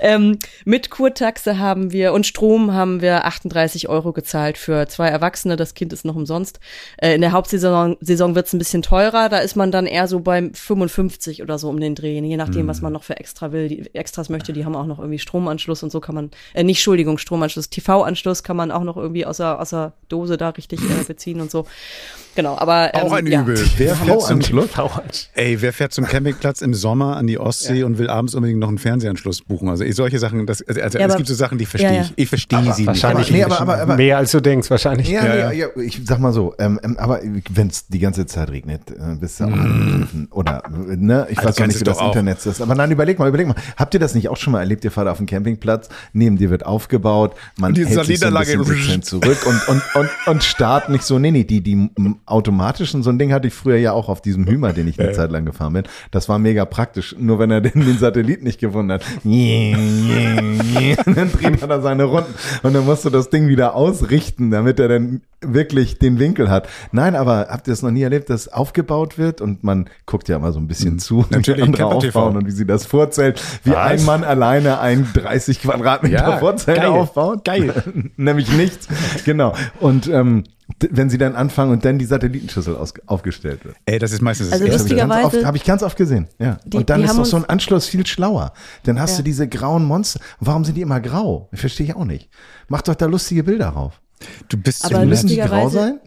[0.00, 5.54] Ähm, mit Kurtaxe haben wir und Strom haben wir 38 Euro gezahlt für zwei Erwachsene,
[5.54, 6.58] das Kind ist noch umsonst.
[6.96, 10.08] Äh, in der Hauptsaison Saison wird es ein bisschen teurer, da ist man dann eher
[10.08, 13.52] so beim 55 oder so um den Dreh, je nachdem, was man noch für extra
[13.52, 13.68] will.
[13.68, 16.78] Die Extras möchte, die haben auch noch irgendwie Stromanschluss und so kann man, äh, nicht
[16.78, 20.50] Entschuldigung, Stromanschluss, TV-Anschluss kann man man auch noch irgendwie aus der, aus der Dose da
[20.50, 21.66] richtig äh, beziehen und so.
[22.36, 23.42] Genau, aber ähm, Auch ein ja.
[23.42, 23.56] Übel.
[23.76, 24.40] Wer fährt, zum,
[25.34, 28.66] ey, wer fährt zum Campingplatz im Sommer an die Ostsee und will abends unbedingt noch
[28.68, 29.68] einen Fernsehanschluss buchen?
[29.68, 32.02] Also solche Sachen, das, also Ja, es aber- gibt so Sachen, die verstehe Ja, ja.
[32.02, 32.12] ich.
[32.16, 35.08] Ich verstehe sie Wahrscheinlich Nee, aber- aber- aber- mehr als du denkst, wahrscheinlich.
[35.08, 35.66] Ja, Ja, ja.
[35.76, 39.38] ich sag mal so, ähm, ähm, aber wenn es die ganze Zeit regnet, äh, bist
[39.38, 40.28] du auch angegriffen.
[40.32, 40.62] Oder,
[40.96, 42.00] ne, ich Also weiß noch kennst nicht, wie du das.
[42.00, 42.60] Internet ist.
[42.60, 43.54] Aber nein, überleg mal, überleg mal.
[43.76, 44.84] Habt ihr das nicht auch schon mal erlebt?
[44.84, 48.26] Ihr fahrt auf einen Campingplatz, neben dir wird aufgebaut, man Und die hält sich so
[48.26, 51.18] ein bisschen dezent zurück und, und, und, und Start nicht so.
[51.18, 51.90] Nee, nee, die, die
[52.26, 55.12] automatischen, so ein Ding hatte ich früher ja auch auf diesem Hümer, den ich eine
[55.12, 55.84] Zeit lang gefahren bin.
[56.10, 57.14] Das war mega praktisch.
[57.18, 59.02] Nur wenn er den, den Satellit nicht gefunden hat.
[59.24, 62.34] dann dreht er da seine Runden.
[62.62, 66.68] Und dann musst du das Ding wieder ausrichten, damit er dann wirklich den Winkel hat.
[66.92, 70.36] Nein, aber habt ihr es noch nie erlebt, dass aufgebaut wird und man guckt ja
[70.36, 72.18] immer so ein bisschen zu, wie Natürlich, andere Camper TV.
[72.20, 73.78] aufbauen und wie sie das Vorzelt, wie Was?
[74.00, 77.44] ein Mann alleine ein 30 Quadratmeter Ja, Vorzelt geil, aufbaut.
[77.44, 77.72] geil.
[78.16, 78.88] Nämlich nichts.
[79.24, 79.54] Genau.
[79.80, 80.44] Und ähm,
[80.90, 83.76] wenn sie dann anfangen und dann die Satellitenschüssel aus, aufgestellt wird.
[83.84, 85.82] Ey, das ist meistens Also das Das habe ich, ganz Lustigerweise- oft- hab ich ganz
[85.82, 86.28] oft gesehen.
[86.38, 86.58] Ja.
[86.64, 88.52] Die- und dann ist doch so ein Anschluss viel schlauer.
[88.84, 89.16] Dann hast Ja.
[89.18, 90.20] du diese grauen Monster.
[90.40, 91.48] Warum sind die immer grau?
[91.52, 92.30] Verstehe ich auch nicht.
[92.68, 94.00] Mach doch da lustige Bilder rauf.
[94.48, 96.00] Du bist Aber Müssen die grau sein?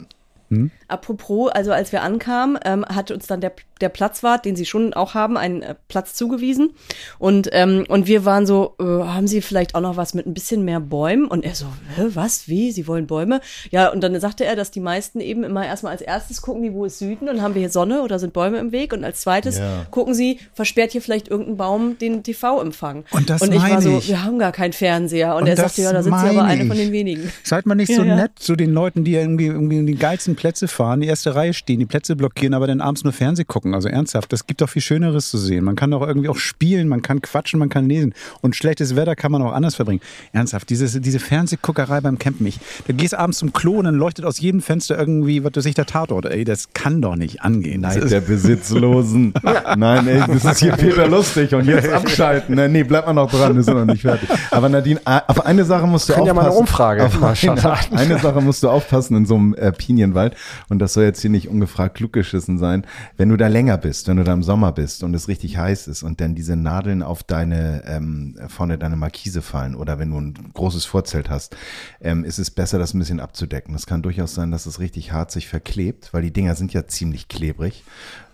[0.88, 4.94] Apropos, also als wir ankamen, ähm, hat uns dann der, der Platzwart, den sie schon
[4.94, 6.72] auch haben, einen äh, Platz zugewiesen.
[7.20, 10.34] Und, ähm, und wir waren so, äh, haben Sie vielleicht auch noch was mit ein
[10.34, 11.26] bisschen mehr Bäumen?
[11.28, 13.42] Und er so, Hä, was, wie, Sie wollen Bäume?
[13.72, 16.74] Ja, und dann sagte er, dass die meisten eben immer erstmal als erstes gucken, die,
[16.74, 18.94] wo ist Süden und haben wir hier Sonne oder sind Bäume im Weg?
[18.94, 19.86] Und als zweites Ja.
[19.92, 23.04] gucken sie, versperrt hier vielleicht irgendein Baum den TV-Empfang?
[23.12, 24.08] Und das Und ich war so, ich.
[24.08, 25.36] wir haben gar keinen Fernseher.
[25.36, 26.84] Und, Und er sagte, ja, da sind Sie aber meine eine von ich.
[26.86, 27.32] den wenigen.
[27.44, 28.16] Seid mal nicht so Ja, ja.
[28.16, 31.80] nett zu den Leuten, die irgendwie, irgendwie die geilsten Plätze fahren, die erste Reihe stehen,
[31.80, 33.74] die Plätze blockieren, aber dann abends nur Fernseh gucken.
[33.74, 35.64] Also ernsthaft, das gibt doch viel Schöneres zu sehen.
[35.64, 38.14] Man kann doch irgendwie auch spielen, man kann quatschen, man kann lesen.
[38.42, 40.02] Und schlechtes Wetter kann man auch anders verbringen.
[40.34, 42.46] Ernsthaft, diese, diese Fernsehguckerei beim Campen.
[42.46, 45.66] Ich, da gehst abends zum Klo und dann leuchtet aus jedem Fenster irgendwie, was weiß
[45.66, 46.26] ich, der Tatort.
[46.26, 47.84] Ey, das kann doch nicht angehen.
[47.84, 49.34] Ist, der Besitzlosen.
[49.78, 52.56] Nein, ey, das ist hier Peter lustig und jetzt abschalten.
[52.56, 54.30] Nein, nee, bleib mal noch dran, wir sind noch nicht fertig.
[54.52, 56.50] Aber Nadine, auf eine Sache musst du Können ja aufpassen.
[56.50, 59.72] mal eine Umfrage auf mal eine, eine Sache musst du aufpassen in so einem äh,
[59.72, 60.36] Pinienwald
[60.70, 62.86] und das soll jetzt hier nicht ungefragt kluggeschissen sein.
[63.16, 65.88] Wenn du da länger bist, wenn du da im Sommer bist und es richtig heiß
[65.88, 70.20] ist und dann diese Nadeln auf deine, ähm, vorne deine Markise fallen oder wenn du
[70.20, 71.56] ein großes Vorzelt hast,
[72.02, 73.76] ähm, ist es besser, das ein bisschen abzudecken.
[73.76, 76.88] Es kann durchaus sein, dass es richtig hart sich verklebt, weil die Dinger sind ja
[76.88, 77.84] ziemlich klebrig.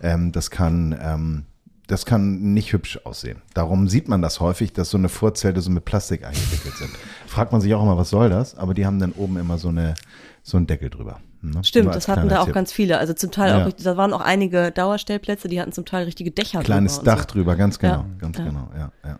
[0.02, 1.44] Ähm, das kann, ähm,
[1.86, 3.42] das kann nicht hübsch aussehen.
[3.52, 6.90] Darum sieht man das häufig, dass so eine Vorzelte so mit Plastik eingewickelt sind.
[7.26, 8.56] Fragt man sich auch immer, was soll das?
[8.56, 9.94] Aber die haben dann oben immer so eine,
[10.42, 11.20] so einen Deckel drüber.
[11.50, 11.64] Ne?
[11.64, 12.54] Stimmt, das hatten da auch Tipp.
[12.54, 12.98] ganz viele.
[12.98, 13.66] Also zum Teil Ja.
[13.66, 16.60] auch, da waren auch einige Dauerstellplätze, die hatten zum Teil richtige Dächer.
[16.62, 18.44] Kleines drüber Dach drüber, ganz genau, Ja, ganz ja.
[18.44, 19.18] genau, ja, ja.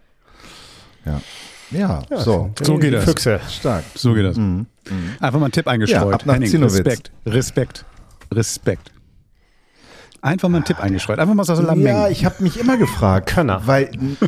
[1.07, 3.05] Ja, ja, so, So geht das.
[3.05, 3.41] Füchse.
[3.51, 3.85] stark.
[3.95, 4.37] so geht das.
[4.39, 6.01] Einfach mal einen Tipp eingestreut.
[6.09, 6.63] Ja, ab nach Henning.
[6.63, 7.85] Respekt, Respekt,
[8.33, 8.91] Respekt.
[10.23, 11.19] Einfach mal einen Tipp eingestreut.
[11.19, 12.11] Einfach mal so Ja, Lameng.
[12.11, 13.67] ich habe mich immer gefragt, Könner.
[13.67, 13.91] weil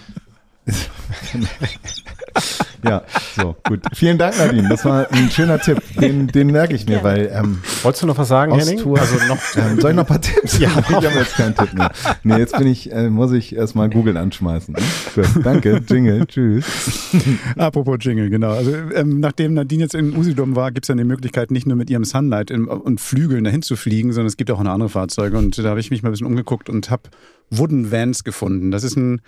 [2.84, 3.02] ja,
[3.36, 3.80] so gut.
[3.94, 4.68] Vielen Dank, Nadine.
[4.68, 5.82] Das war ein schöner Tipp.
[6.00, 8.78] Den, den merke ich mir, weil ähm, Wolltest du noch was sagen, Henning?
[8.96, 10.58] Also noch, ähm, soll ich noch ein paar Tipps?
[10.58, 11.90] Ja, ich habe jetzt keinen Tipp mehr.
[12.22, 14.74] Nee, jetzt bin ich, äh, muss ich erstmal Google anschmeißen.
[15.14, 16.64] Gut, danke, Jingle, tschüss.
[17.56, 18.50] Apropos Jingle, genau.
[18.50, 21.76] Also ähm, nachdem Nadine jetzt in Usedom war, gibt es dann die Möglichkeit, nicht nur
[21.76, 24.88] mit ihrem Sunlight im, und Flügeln dahin zu fliegen, sondern es gibt auch noch andere
[24.88, 25.38] Fahrzeuge.
[25.38, 27.02] Und da habe ich mich mal ein bisschen umgeguckt und habe
[27.50, 28.70] Wooden Vans gefunden.
[28.70, 29.20] Das ist ein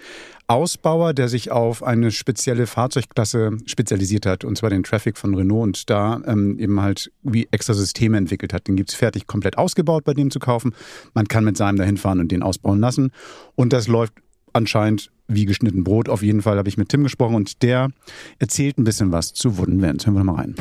[0.46, 5.66] Ausbauer, der sich auf eine spezielle Fahrzeugklasse spezialisiert hat, und zwar den Traffic von Renault
[5.66, 8.66] und da ähm, eben halt wie extra Systeme entwickelt hat.
[8.66, 10.74] Den gibt's fertig komplett ausgebaut bei dem zu kaufen.
[11.14, 13.12] Man kann mit seinem dahin fahren und den ausbauen lassen.
[13.56, 14.14] Und das läuft
[14.52, 16.08] anscheinend wie geschnitten Brot.
[16.08, 17.90] Auf jeden Fall habe ich mit Tim gesprochen und der
[18.38, 20.06] erzählt ein bisschen was zu Wooden Vans.
[20.06, 20.54] Hören wir mal rein.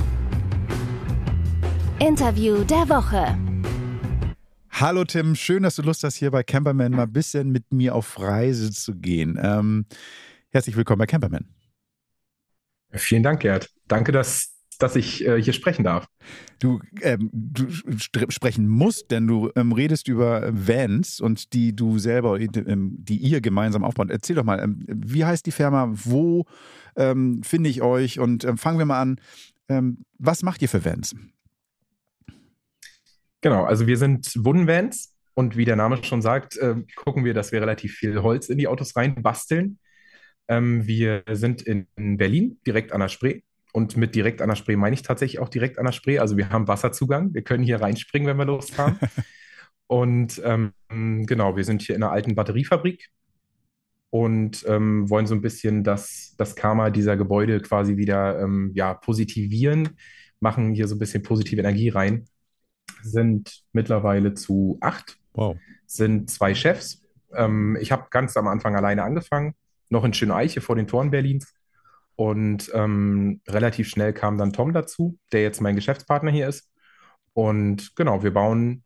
[1.99, 3.37] Interview der Woche.
[4.79, 7.95] Hallo Tim, schön, dass du Lust hast, hier bei Camperman mal ein bisschen mit mir
[7.95, 9.39] auf Reise zu gehen.
[9.41, 9.87] Ähm,
[10.51, 11.47] herzlich willkommen bei Camperman.
[12.91, 13.71] Vielen Dank, Gerd.
[13.87, 16.05] Danke, dass, dass ich äh, hier sprechen darf.
[16.59, 17.65] Du, ähm, du
[18.29, 23.41] sprechen musst, denn du ähm, redest über Vans und die du selber, ähm, die ihr
[23.41, 24.11] gemeinsam aufbaut.
[24.11, 25.89] Erzähl doch mal, ähm, wie heißt die Firma?
[25.91, 26.45] Wo
[26.95, 28.19] ähm, finde ich euch?
[28.19, 29.19] Und ähm, fangen wir mal an.
[30.17, 31.13] Was macht ihr für Vans?
[33.47, 37.33] Genau, also wir sind Wooden Vans und wie der Name schon sagt, äh, gucken wir,
[37.33, 39.79] dass wir relativ viel Holz in die Autos rein basteln.
[40.49, 43.43] Ähm, wir sind in, in Berlin, direkt an der Spree.
[43.71, 46.19] Und mit direkt an der Spree meine ich tatsächlich auch direkt an der Spree.
[46.19, 47.33] Also wir haben Wasserzugang.
[47.33, 48.99] Wir können hier reinspringen, wenn wir Lust haben.
[49.87, 50.73] und ähm,
[51.25, 53.07] genau, wir sind hier in einer alten Batteriefabrik
[54.09, 58.93] und ähm, wollen so ein bisschen das, das Karma dieser Gebäude quasi wieder ähm, ja,
[58.93, 59.91] positivieren.
[60.41, 62.25] machen hier so ein bisschen positive Energie rein.
[63.01, 65.17] Sind mittlerweile zu acht.
[65.33, 65.57] Wow.
[65.85, 67.03] Sind zwei Chefs.
[67.33, 69.55] Ähm, ich habe ganz am Anfang alleine angefangen,
[69.89, 71.53] noch in Schöneiche vor den Toren Berlins.
[72.15, 76.69] Und ähm, relativ schnell kam dann Tom dazu, der jetzt mein Geschäftspartner hier ist.
[77.33, 78.83] Und genau, wir bauen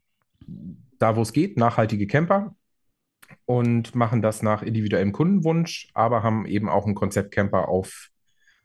[1.00, 2.56] da, wo es geht, nachhaltige Camper
[3.46, 8.10] und machen das nach individuellem Kundenwunsch, aber haben eben auch einen Konzeptcamper auf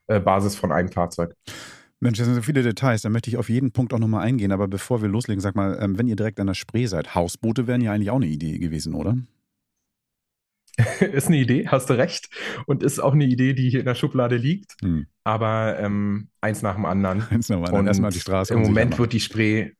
[0.08, 1.34] äh, Basis von einem Fahrzeug.
[2.06, 4.52] Mensch, das sind so viele Details, da möchte ich auf jeden Punkt auch nochmal eingehen.
[4.52, 7.66] Aber bevor wir loslegen, sag mal, ähm, wenn ihr direkt an der Spree seid, Hausboote
[7.66, 9.18] wären ja eigentlich auch eine Idee gewesen, oder?
[11.00, 12.28] ist eine Idee, hast du recht.
[12.66, 14.76] Und ist auch eine Idee, die hier in der Schublade liegt.
[14.82, 15.06] Hm.
[15.24, 17.26] Aber ähm, eins nach dem anderen.
[17.28, 17.86] Eins nach dem anderen.
[17.88, 18.54] Erstmal die Straße.
[18.54, 19.72] Im Moment wird die Spree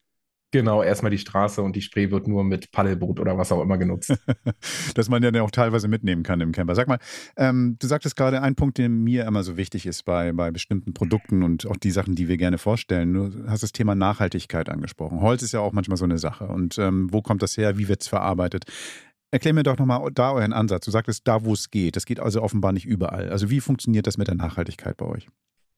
[0.51, 3.77] Genau, erstmal die Straße und die Spree wird nur mit Paddelboot oder was auch immer
[3.77, 4.13] genutzt.
[4.95, 6.73] Dass man ja dann auch teilweise mitnehmen kann im Camper.
[6.73, 6.99] Sag mal,
[7.35, 10.93] ähm, du sagtest gerade einen Punkt, der mir immer so wichtig ist bei, bei bestimmten
[10.93, 13.13] Produkten und auch die Sachen, die wir gerne vorstellen.
[13.13, 15.19] Du hast das Thema Nachhaltigkeit angesprochen.
[15.19, 16.47] Holz ist ja auch manchmal so eine Sache.
[16.47, 17.77] Und ähm, wo kommt das her?
[17.77, 18.63] Wie wird es verarbeitet?
[19.31, 20.85] Erklär mir doch nochmal da euren Ansatz.
[20.85, 21.97] Du sagtest, da wo es geht.
[21.97, 23.29] Das geht also offenbar nicht überall.
[23.29, 25.27] Also wie funktioniert das mit der Nachhaltigkeit bei euch?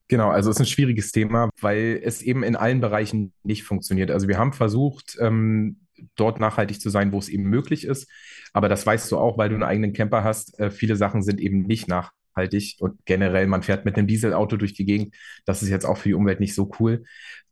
[0.10, 4.10] Genau, also es ist ein schwieriges Thema, weil es eben in allen Bereichen nicht funktioniert.
[4.10, 5.82] Also wir haben versucht, ähm,
[6.15, 8.10] dort nachhaltig zu sein, wo es eben möglich ist.
[8.52, 10.60] Aber das weißt du auch, weil du einen eigenen Camper hast.
[10.60, 14.74] Äh, viele Sachen sind eben nicht nachhaltig und generell, man fährt mit einem Dieselauto durch
[14.74, 15.15] die Gegend.
[15.45, 17.04] Das ist jetzt auch für die Umwelt nicht so cool.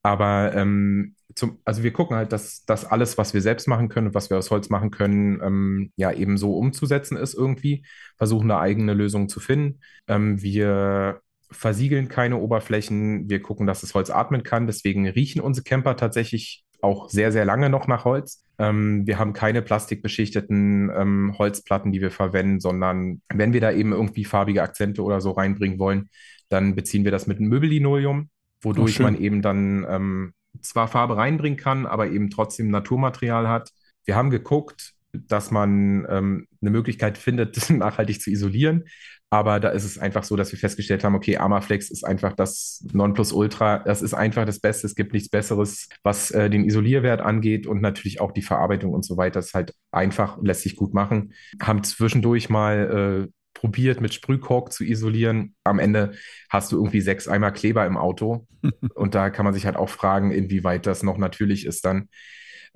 [0.02, 4.08] Aber ähm, zum, also wir gucken halt, dass das alles, was wir selbst machen können
[4.08, 7.86] und was wir aus Holz machen können, ähm, ja eben so umzusetzen ist irgendwie.
[8.18, 9.80] Versuchen da eigene Lösungen zu finden.
[10.08, 13.30] Ähm, wir versiegeln keine Oberflächen.
[13.30, 14.68] Wir gucken, dass das Holz atmen kann.
[14.68, 18.44] Deswegen riechen unsere Camper tatsächlich auch sehr, sehr lange noch nach Holz.
[18.60, 23.94] Ähm, wir haben keine plastikbeschichteten ähm, Holzplatten, die wir verwenden, sondern wenn wir da eben
[23.94, 26.10] irgendwie farbige Akzente oder so reinbringen wollen,
[26.50, 28.30] dann beziehen wir das mit einem Möbellinoleum,
[28.62, 33.72] wodurch oh, man eben dann ähm, zwar Farbe reinbringen kann, aber eben trotzdem Naturmaterial hat.
[34.06, 38.86] Wir haben geguckt, dass man ähm, eine Möglichkeit findet, nachhaltig zu isolieren.
[39.30, 42.86] Aber da ist es einfach so, dass wir festgestellt haben, okay, Armaflex ist einfach das
[42.94, 43.80] Nonplusultra.
[43.80, 44.88] Das ist einfach das Beste.
[44.88, 49.04] Es gibt nichts Besseres, was äh, den Isolierwert angeht und natürlich auch die Verarbeitung und
[49.04, 49.40] so weiter.
[49.40, 51.34] Das ist halt einfach, lässt sich gut machen.
[51.62, 55.56] Haben zwischendurch mal äh, probiert, mit Sprühkork zu isolieren.
[55.66, 56.14] Am Ende
[56.50, 58.48] hast du irgendwie sechs Eimer Kleber im Auto.
[58.96, 62.08] und da kann man sich halt auch fragen, inwieweit das noch natürlich ist dann.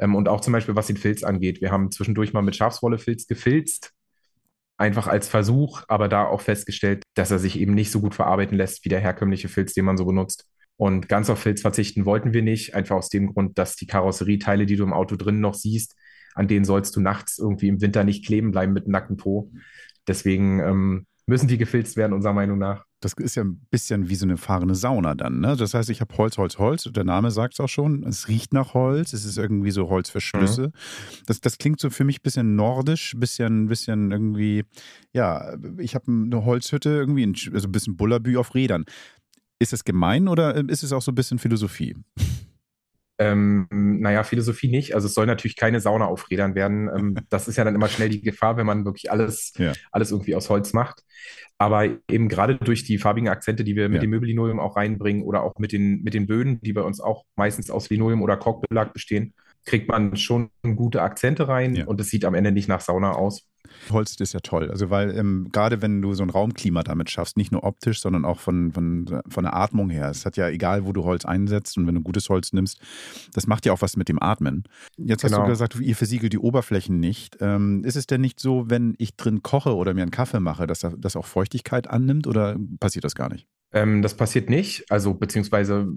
[0.02, 1.62] Ähm, und auch zum Beispiel, was den Filz angeht.
[1.62, 3.94] Wir haben zwischendurch mal mit Schafswollefilz gefilzt
[4.82, 8.58] einfach als Versuch, aber da auch festgestellt, dass er sich eben nicht so gut verarbeiten
[8.58, 10.48] lässt wie der herkömmliche Filz, den man so benutzt.
[10.76, 14.66] Und ganz auf Filz verzichten wollten wir nicht, einfach aus dem Grund, dass die Karosserieteile,
[14.66, 15.96] die du im Auto drin noch siehst,
[16.34, 19.52] an denen sollst du nachts irgendwie im Winter nicht kleben bleiben mit nacktem Po.
[20.08, 22.86] Deswegen ähm, müssen die gefilzt werden, unserer Meinung nach.
[23.02, 25.40] Das ist ja ein bisschen wie so eine fahrende Sauna dann.
[25.40, 25.56] Ne?
[25.58, 26.84] Das heißt, ich habe Holz, Holz, Holz.
[26.84, 28.04] Der Name sagt es auch schon.
[28.04, 29.14] Es riecht nach Holz.
[29.14, 30.68] Es ist irgendwie so Holzverschlüsse.
[30.68, 31.24] Mhm.
[31.26, 34.64] Das, das klingt so für mich ein bisschen nordisch, bisschen, bisschen irgendwie,
[35.14, 38.86] ja, ich habe eine Holzhütte irgendwie, also ein bisschen Bullabü auf Rädern.
[39.60, 41.96] Ist das gemein oder ist es auch so ein bisschen Philosophie?
[43.22, 44.96] Ähm, naja, Philosophie nicht.
[44.96, 46.90] Also es soll natürlich keine Sauna auf Rädern werden.
[46.90, 49.74] Ähm, das ist ja dann immer schnell die Gefahr, wenn man wirklich alles, ja.
[49.92, 51.04] alles irgendwie aus Holz macht.
[51.60, 54.02] Aber eben gerade durch die farbigen Akzente, die wir mit ja.
[54.02, 57.26] dem Möbellinoleum auch reinbringen oder auch mit den, mit den Böden, die bei uns auch
[57.36, 61.86] meistens aus Linoleum oder Korkbelag bestehen, kriegt man schon gute Akzente rein ja.
[61.86, 63.51] und es sieht am Ende nicht nach Sauna aus.
[63.92, 64.70] Holz ist ja toll.
[64.70, 68.26] Also weil ähm, gerade wenn du so ein Raumklima damit schaffst, nicht nur optisch, sondern
[68.26, 70.10] auch von, von, von der Atmung her.
[70.10, 72.80] Es hat ja egal, wo du Holz einsetzt und wenn du gutes Holz nimmst,
[73.34, 74.64] das macht ja auch was mit dem Atmen.
[74.98, 75.24] Jetzt genau.
[75.24, 75.48] hast du genau.
[75.48, 77.38] gesagt, ihr versiegelt die Oberflächen nicht.
[77.42, 80.68] Ähm, ist es denn nicht so, wenn ich drin koche oder mir einen Kaffee mache,
[80.68, 83.48] dass das auch Feuchtigkeit annimmt oder passiert das gar nicht?
[83.74, 84.92] Ähm, das passiert nicht.
[84.92, 85.88] Also beziehungsweise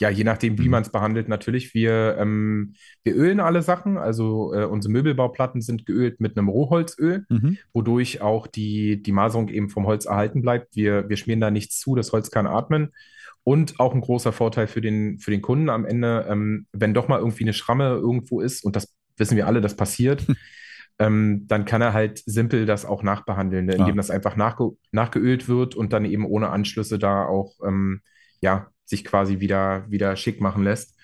[0.00, 0.70] ja, je nachdem, wie mhm.
[0.70, 1.74] man es behandelt, natürlich.
[1.74, 3.98] Wir, ähm, wir ölen alle Sachen.
[3.98, 7.58] Also äh, unsere Möbelbauplatten sind geölt mit einem Rohholzöl, mhm.
[7.72, 10.76] wodurch auch die, die Maserung eben vom Holz erhalten bleibt.
[10.76, 12.92] Wir, wir schmieren da nichts zu, das Holz kann atmen.
[13.42, 17.08] Und auch ein großer Vorteil für den, für den Kunden am Ende, ähm, wenn doch
[17.08, 20.26] mal irgendwie eine Schramme irgendwo ist, und das wissen wir alle, das passiert,
[20.98, 23.96] ähm, dann kann er halt simpel das auch nachbehandeln, ne, indem ah.
[23.96, 28.02] das einfach nachge nachgeölt wird und dann eben ohne Anschlüsse da auch ähm,
[28.40, 30.94] ja, sich quasi wieder, wieder schick machen lässt.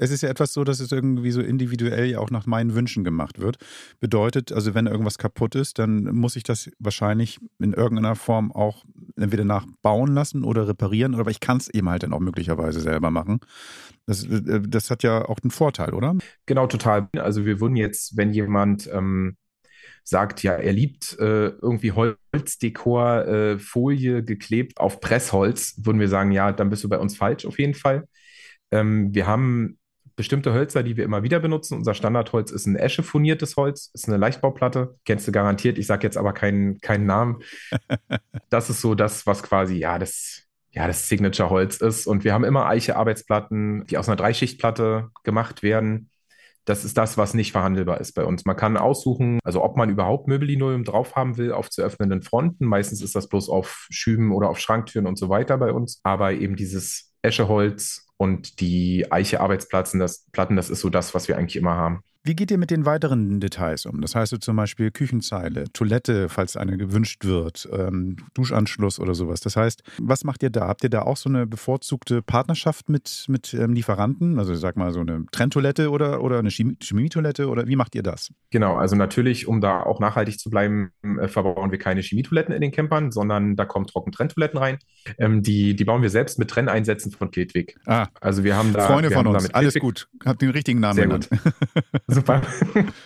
[0.00, 3.02] Es ist ja etwas so, dass es irgendwie so individuell ja auch nach meinen Wünschen
[3.02, 3.58] gemacht wird.
[3.98, 8.84] Bedeutet, also wenn irgendwas kaputt ist, dann muss ich das wahrscheinlich in irgendeiner Form auch
[9.16, 13.10] entweder nachbauen lassen oder reparieren, aber ich kann es eben halt dann auch möglicherweise selber
[13.10, 13.40] machen.
[14.06, 16.14] Das, äh, das hat ja auch einen Vorteil, oder?
[16.46, 17.08] Genau, total.
[17.16, 19.36] Also wir würden jetzt, wenn jemand ähm,
[20.08, 26.32] sagt, ja, er liebt äh, irgendwie Holzdekor, äh, Folie geklebt auf Pressholz, würden wir sagen,
[26.32, 28.08] ja, dann bist du bei uns falsch auf jeden Fall.
[28.70, 29.78] Ähm, wir haben
[30.16, 31.76] bestimmte Hölzer, die wir immer wieder benutzen.
[31.76, 34.96] Unser Standardholz ist ein eschefoniertes Holz, ist eine Leichtbauplatte.
[35.04, 35.78] Kennst du garantiert.
[35.78, 37.42] Ich sage jetzt aber keinen, keinen Namen.
[38.50, 40.42] das ist so das, was quasi, ja, das,
[40.72, 42.06] ja, das Signature-Holz ist.
[42.06, 46.10] Und wir haben immer Eiche-Arbeitsplatten, die aus einer Dreischichtplatte gemacht werden.
[46.68, 48.44] Das ist das, was nicht verhandelbar ist bei uns.
[48.44, 52.66] Man kann aussuchen, also ob man überhaupt Möbellinoleum drauf haben will auf zu öffnenden Fronten.
[52.66, 56.00] Meistens ist das bloß auf Schüben oder auf Schranktüren und so weiter bei uns.
[56.02, 61.38] Aber eben dieses Escheholz und die Eiche-Arbeitsplatten, das, Platten, das ist so das, was wir
[61.38, 62.02] eigentlich immer haben.
[62.24, 64.00] Wie geht ihr mit den weiteren Details um?
[64.00, 69.40] Das heißt so zum Beispiel Küchenzeile, Toilette, falls eine gewünscht wird, ähm, Duschanschluss oder sowas.
[69.40, 70.68] Das heißt, was macht ihr da?
[70.68, 74.38] Habt ihr da auch so eine bevorzugte Partnerschaft mit, mit ähm, Lieferanten?
[74.38, 78.30] Also sag mal so eine Trenntoilette oder, oder eine Chemietoilette oder wie macht ihr das?
[78.50, 82.60] Genau, also natürlich, um da auch nachhaltig zu bleiben, äh, verbauen wir keine Chemietoiletten in
[82.60, 84.78] den Campern, sondern da kommen Trockentrenntoiletten rein.
[85.18, 87.78] Ähm, die, die bauen wir selbst mit Trenneinsätzen von Kiltwig.
[87.86, 90.08] Ah, also wir haben da Freunde von uns, alles gut.
[90.24, 91.30] Habt den richtigen Namen Sehr genannt.
[91.30, 92.07] Gut.
[92.10, 92.40] Super.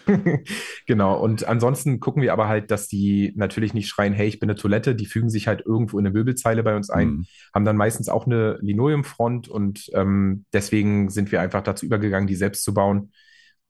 [0.86, 1.20] genau.
[1.20, 4.56] Und ansonsten gucken wir aber halt, dass die natürlich nicht schreien, hey, ich bin eine
[4.56, 4.94] Toilette.
[4.94, 7.26] Die fügen sich halt irgendwo in eine Möbelzeile bei uns ein, mhm.
[7.52, 12.36] haben dann meistens auch eine Linoleumfront und ähm, deswegen sind wir einfach dazu übergegangen, die
[12.36, 13.10] selbst zu bauen,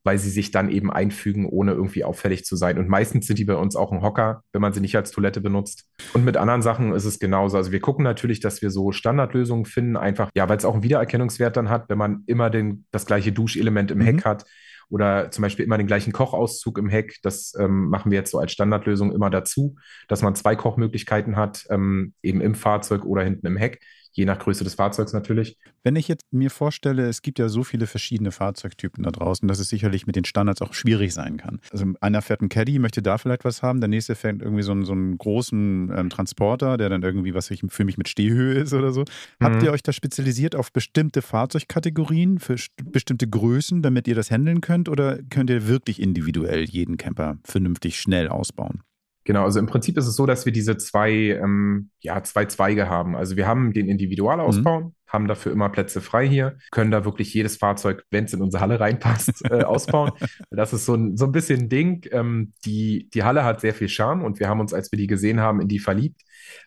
[0.05, 2.77] weil sie sich dann eben einfügen, ohne irgendwie auffällig zu sein.
[2.77, 5.41] Und meistens sind die bei uns auch ein Hocker, wenn man sie nicht als Toilette
[5.41, 5.89] benutzt.
[6.13, 7.57] Und mit anderen Sachen ist es genauso.
[7.57, 10.83] Also wir gucken natürlich, dass wir so Standardlösungen finden, einfach, ja, weil es auch einen
[10.83, 14.03] Wiedererkennungswert dann hat, wenn man immer den, das gleiche Duschelement im mhm.
[14.03, 14.45] Heck hat
[14.93, 17.19] oder zum Beispiel immer den gleichen Kochauszug im Heck.
[17.23, 19.77] Das ähm, machen wir jetzt so als Standardlösung immer dazu,
[20.07, 23.81] dass man zwei Kochmöglichkeiten hat, ähm, eben im Fahrzeug oder hinten im Heck
[24.13, 25.57] je nach Größe des Fahrzeugs natürlich.
[25.83, 29.59] Wenn ich jetzt mir vorstelle, es gibt ja so viele verschiedene Fahrzeugtypen da draußen, dass
[29.59, 31.61] es sicherlich mit den Standards auch schwierig sein kann.
[31.73, 34.73] Also einer fährt einen Caddy, möchte da vielleicht was haben, der nächste fährt irgendwie so
[34.73, 38.55] einen, so einen großen ähm, Transporter, der dann irgendwie, was ich für mich mit Stehhöhe
[38.55, 39.01] ist oder so.
[39.01, 39.45] Mhm.
[39.45, 44.61] Habt ihr euch da spezialisiert auf bestimmte Fahrzeugkategorien, für bestimmte Größen, damit ihr das handeln
[44.61, 48.83] könnt oder könnt ihr wirklich individuell jeden Camper vernünftig schnell ausbauen?
[49.25, 52.89] Genau, also im Prinzip ist es so, dass wir diese zwei, ähm, ja, zwei Zweige
[52.89, 53.15] haben.
[53.17, 54.95] Also wir haben den Individualausbau, mhm.
[55.07, 58.61] haben dafür immer Plätze frei hier, können da wirklich jedes Fahrzeug, wenn es in unsere
[58.61, 60.11] Halle reinpasst, äh, ausbauen.
[60.51, 62.05] Das ist so ein, so ein bisschen ein Ding.
[62.11, 65.07] Ähm, die, die Halle hat sehr viel Charme und wir haben uns, als wir die
[65.07, 66.23] gesehen haben, in die verliebt.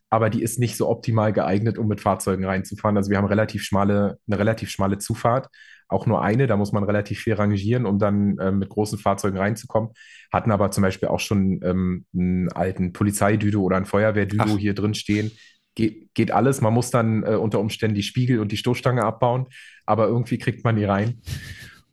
[0.10, 2.96] Aber die ist nicht so optimal geeignet, um mit Fahrzeugen reinzufahren.
[2.96, 5.50] Also wir haben relativ schmale, eine relativ schmale Zufahrt
[5.88, 6.48] auch nur eine.
[6.48, 9.92] Da muss man relativ viel rangieren, um dann äh, mit großen Fahrzeugen reinzukommen.
[10.32, 14.94] Hatten aber zum Beispiel auch schon ähm, einen alten Polizeidüdo oder ein Feuerwehrdüdo hier drin
[14.94, 15.32] stehen.
[15.76, 16.62] Ge geht alles.
[16.62, 19.48] Man muss dann äh, unter Umständen die Spiegel und die Stoßstange abbauen,
[19.86, 21.22] aber irgendwie kriegt man die rein.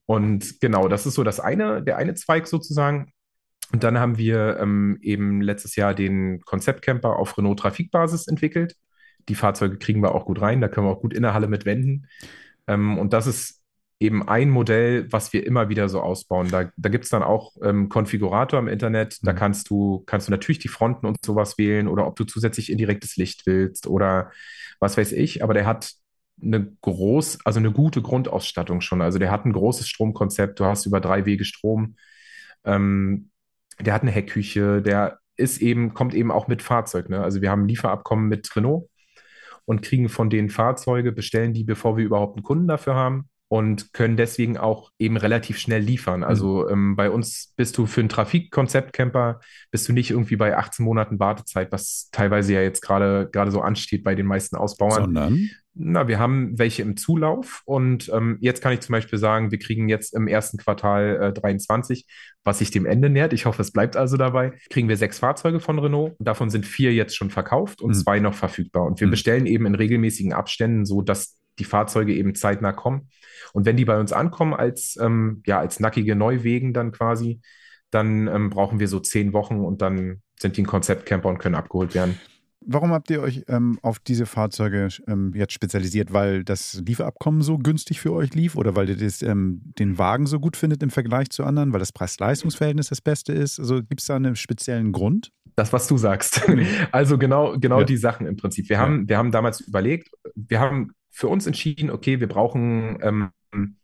[0.06, 3.12] Und genau, das ist so das eine, der eine Zweig sozusagen.
[3.72, 8.76] Und dann haben wir ähm, eben letztes Jahr den Konzeptcamper auf Renault Trafikbasis entwickelt.
[9.28, 11.48] Die Fahrzeuge kriegen wir auch gut rein, da können wir auch gut in der Halle
[11.48, 12.06] mit wenden.
[12.66, 13.61] Ähm, und das ist
[14.02, 16.48] eben ein Modell, was wir immer wieder so ausbauen.
[16.48, 19.18] Da, da gibt es dann auch ähm, Konfigurator im Internet.
[19.22, 19.36] Da mhm.
[19.36, 23.16] kannst du, kannst du natürlich die Fronten und sowas wählen oder ob du zusätzlich indirektes
[23.16, 24.32] Licht willst oder
[24.80, 25.42] was weiß ich.
[25.44, 25.92] Aber der hat
[26.42, 29.00] eine groß, also eine gute Grundausstattung schon.
[29.00, 30.58] Also der hat ein großes Stromkonzept.
[30.58, 31.96] Du hast über drei Wege Strom.
[32.64, 33.30] Ähm,
[33.80, 34.82] der hat eine Heckküche.
[34.82, 37.08] Der ist eben, kommt eben auch mit Fahrzeug.
[37.08, 37.22] Ne?
[37.22, 38.88] Also wir haben ein Lieferabkommen mit Renault
[39.64, 43.92] und kriegen von denen Fahrzeuge, bestellen die, bevor wir überhaupt einen Kunden dafür haben und
[43.92, 46.20] können deswegen auch eben relativ schnell liefern.
[46.20, 46.24] Mhm.
[46.24, 50.82] Also ähm, bei uns bist du für einen Trafikkonzeptcamper bist du nicht irgendwie bei 18
[50.82, 55.02] Monaten Wartezeit, was teilweise ja jetzt gerade gerade so ansteht bei den meisten Ausbauern.
[55.02, 55.50] Sondern?
[55.74, 59.58] Na, wir haben welche im Zulauf und ähm, jetzt kann ich zum Beispiel sagen, wir
[59.58, 62.06] kriegen jetzt im ersten Quartal äh, 23,
[62.44, 63.34] was sich dem Ende nähert.
[63.34, 64.54] Ich hoffe, es bleibt also dabei.
[64.70, 66.14] Kriegen wir sechs Fahrzeuge von Renault.
[66.18, 67.94] Davon sind vier jetzt schon verkauft und mhm.
[67.96, 68.84] zwei noch verfügbar.
[68.86, 69.12] Und wir mhm.
[69.12, 73.08] bestellen eben in regelmäßigen Abständen, so dass die Fahrzeuge eben zeitnah kommen.
[73.52, 77.40] Und wenn die bei uns ankommen als, ähm, ja, als nackige Neuwegen dann quasi,
[77.90, 81.54] dann ähm, brauchen wir so zehn Wochen und dann sind die ein Konzeptcamper und können
[81.54, 82.18] abgeholt werden.
[82.64, 86.12] Warum habt ihr euch ähm, auf diese Fahrzeuge ähm, jetzt spezialisiert?
[86.12, 90.26] Weil das Lieferabkommen so günstig für euch lief oder weil ihr das, ähm, den Wagen
[90.26, 93.58] so gut findet im Vergleich zu anderen, weil das Preis-Leistungs-Verhältnis das Beste ist?
[93.58, 95.32] Also gibt es da einen speziellen Grund?
[95.56, 96.42] Das, was du sagst.
[96.92, 97.84] Also genau, genau ja.
[97.84, 98.68] die Sachen im Prinzip.
[98.68, 98.82] Wir, ja.
[98.82, 103.76] haben, wir haben damals überlegt, wir haben für uns entschieden, okay, wir brauchen ähm, einen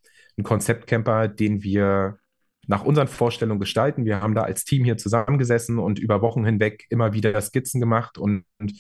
[0.43, 2.19] Konzeptcamper, den wir
[2.67, 4.05] nach unseren Vorstellungen gestalten.
[4.05, 8.19] Wir haben da als Team hier zusammengesessen und über Wochen hinweg immer wieder Skizzen gemacht
[8.19, 8.75] und, und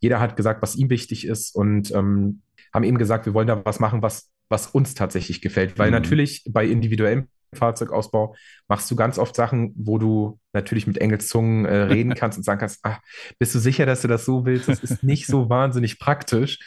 [0.00, 2.42] jeder hat gesagt, was ihm wichtig ist und ähm,
[2.74, 5.78] haben eben gesagt, wir wollen da was machen, was, was uns tatsächlich gefällt.
[5.78, 5.94] Weil mhm.
[5.94, 8.34] natürlich bei individuellem Fahrzeugausbau
[8.66, 12.60] machst du ganz oft Sachen, wo du natürlich mit Engelszungen äh, reden kannst und sagen
[12.60, 12.98] kannst, ach,
[13.38, 14.68] bist du sicher, dass du das so willst?
[14.68, 16.58] Das ist nicht so wahnsinnig praktisch.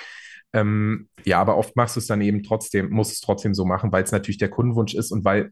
[0.54, 3.92] Ähm, ja, aber oft machst du es dann eben trotzdem, musst es trotzdem so machen,
[3.92, 5.52] weil es natürlich der Kundenwunsch ist und weil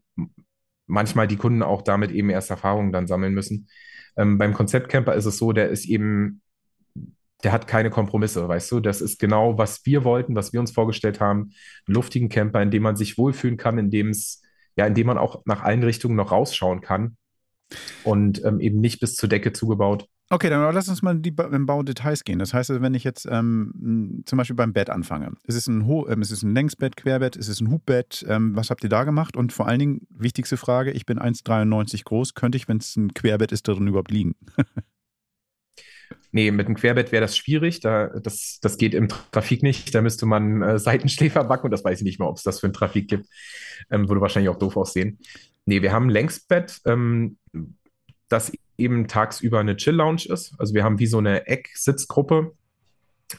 [0.86, 3.68] manchmal die Kunden auch damit eben erst Erfahrungen dann sammeln müssen.
[4.16, 6.42] Ähm, beim Konzeptcamper ist es so, der ist eben,
[7.42, 8.80] der hat keine Kompromisse, weißt du?
[8.80, 11.52] Das ist genau, was wir wollten, was wir uns vorgestellt haben.
[11.86, 14.42] Einen luftigen Camper, in dem man sich wohlfühlen kann, in dem es,
[14.76, 17.16] ja, in dem man auch nach allen Richtungen noch rausschauen kann
[18.04, 20.06] und ähm, eben nicht bis zur Decke zugebaut.
[20.32, 22.38] Okay, dann lass uns mal die, im Bau Details gehen.
[22.38, 25.86] Das heißt, also, wenn ich jetzt ähm, zum Beispiel beim Bett anfange, ist es ein,
[25.86, 28.24] Ho ähm, ist es ein Längsbett, Querbett, ist es ein Hubbett?
[28.28, 29.36] Ähm, was habt ihr da gemacht?
[29.36, 33.12] Und vor allen Dingen, wichtigste Frage, ich bin 1,93 groß, könnte ich, wenn es ein
[33.12, 34.36] Querbett ist, darin überhaupt liegen?
[36.32, 37.80] Nee, mit einem Querbett wäre das schwierig.
[37.80, 39.92] Da, das, das geht im Trafik nicht.
[39.94, 42.60] Da müsste man äh, Seitenschläfer backen und das weiß ich nicht mehr, ob es das
[42.60, 43.26] für einen Trafik gibt.
[43.90, 45.18] Ähm, würde wahrscheinlich auch doof aussehen.
[45.66, 46.80] Nee, wir haben ein Längsbett,
[48.30, 50.54] ähm, das eben tagsüber eine Chill-Lounge ist.
[50.58, 52.52] Also wir haben wie so eine Eck-Sitzgruppe,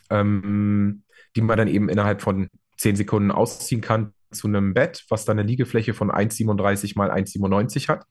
[0.10, 1.04] ähm,
[1.36, 5.40] die man dann eben innerhalb von zehn Sekunden ausziehen kann zu einem Bett, was dann
[5.40, 8.06] eine Liegefläche von 1,37 mal 1,97 hat.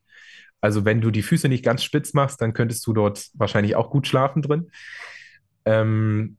[0.60, 3.90] Also wenn du die Füße nicht ganz spitz machst, dann könntest du dort wahrscheinlich auch
[3.90, 4.70] gut schlafen drin.
[5.64, 6.36] Ähm,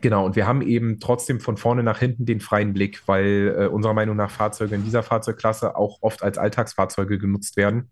[0.00, 3.66] Genau, und wir haben eben trotzdem von vorne nach hinten den freien Blick, weil äh,
[3.66, 7.90] unserer Meinung nach Fahrzeuge in dieser Fahrzeugklasse auch oft als Alltagsfahrzeuge genutzt werden.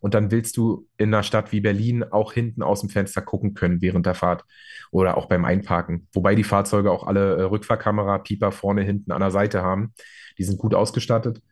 [0.00, 3.54] Und dann willst du in einer Stadt wie Berlin auch hinten aus dem Fenster gucken
[3.54, 4.44] können während der Fahrt
[4.90, 6.08] oder auch beim Einparken.
[6.12, 9.92] Wobei die Fahrzeuge auch alle äh, Rückfahrkamera, Pieper vorne, hinten an der Seite haben.
[10.38, 11.42] Die sind gut ausgestattet.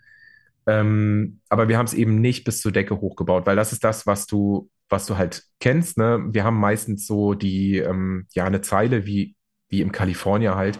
[0.66, 4.06] Ähm, aber wir haben es eben nicht bis zur Decke hochgebaut, weil das ist das,
[4.06, 5.98] was du, was du halt kennst.
[5.98, 6.24] Ne?
[6.30, 9.34] Wir haben meistens so die, ähm, ja, eine Zeile wie
[9.68, 10.78] wie im Kalifornien halt,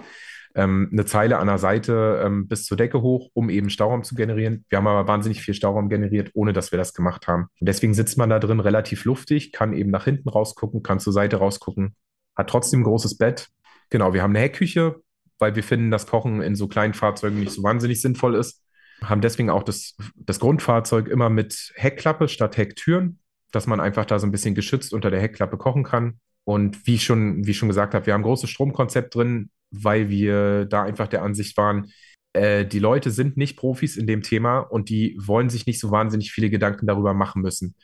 [0.55, 4.15] ähm, eine Zeile an der Seite ähm, bis zur Decke hoch, um eben Stauraum zu
[4.15, 4.65] generieren.
[4.69, 7.49] Wir haben aber wahnsinnig viel Stauraum generiert, ohne dass wir das gemacht haben.
[7.61, 11.13] Und deswegen sitzt man da drin relativ luftig, kann eben nach hinten rausgucken, kann zur
[11.13, 11.95] Seite rausgucken,
[12.35, 13.49] hat trotzdem ein großes Bett.
[13.91, 14.97] Genau, wir haben eine Heckküche,
[15.39, 18.63] weil wir finden, dass Kochen in so kleinen Fahrzeugen nicht so wahnsinnig sinnvoll ist.
[19.03, 23.21] Haben deswegen auch das, das Grundfahrzeug immer mit Heckklappe statt Hecktüren,
[23.53, 26.19] dass man einfach da so ein bisschen geschützt unter der Heckklappe kochen kann.
[26.49, 29.51] Und wie ich schon, wie ich schon gesagt habe, wir haben ein großes Stromkonzept drin,
[29.71, 31.93] weil wir da einfach der Ansicht waren,
[32.33, 35.91] äh, die Leute sind nicht Profis in dem Thema und die wollen sich nicht so
[35.91, 37.75] wahnsinnig viele Gedanken darüber machen müssen.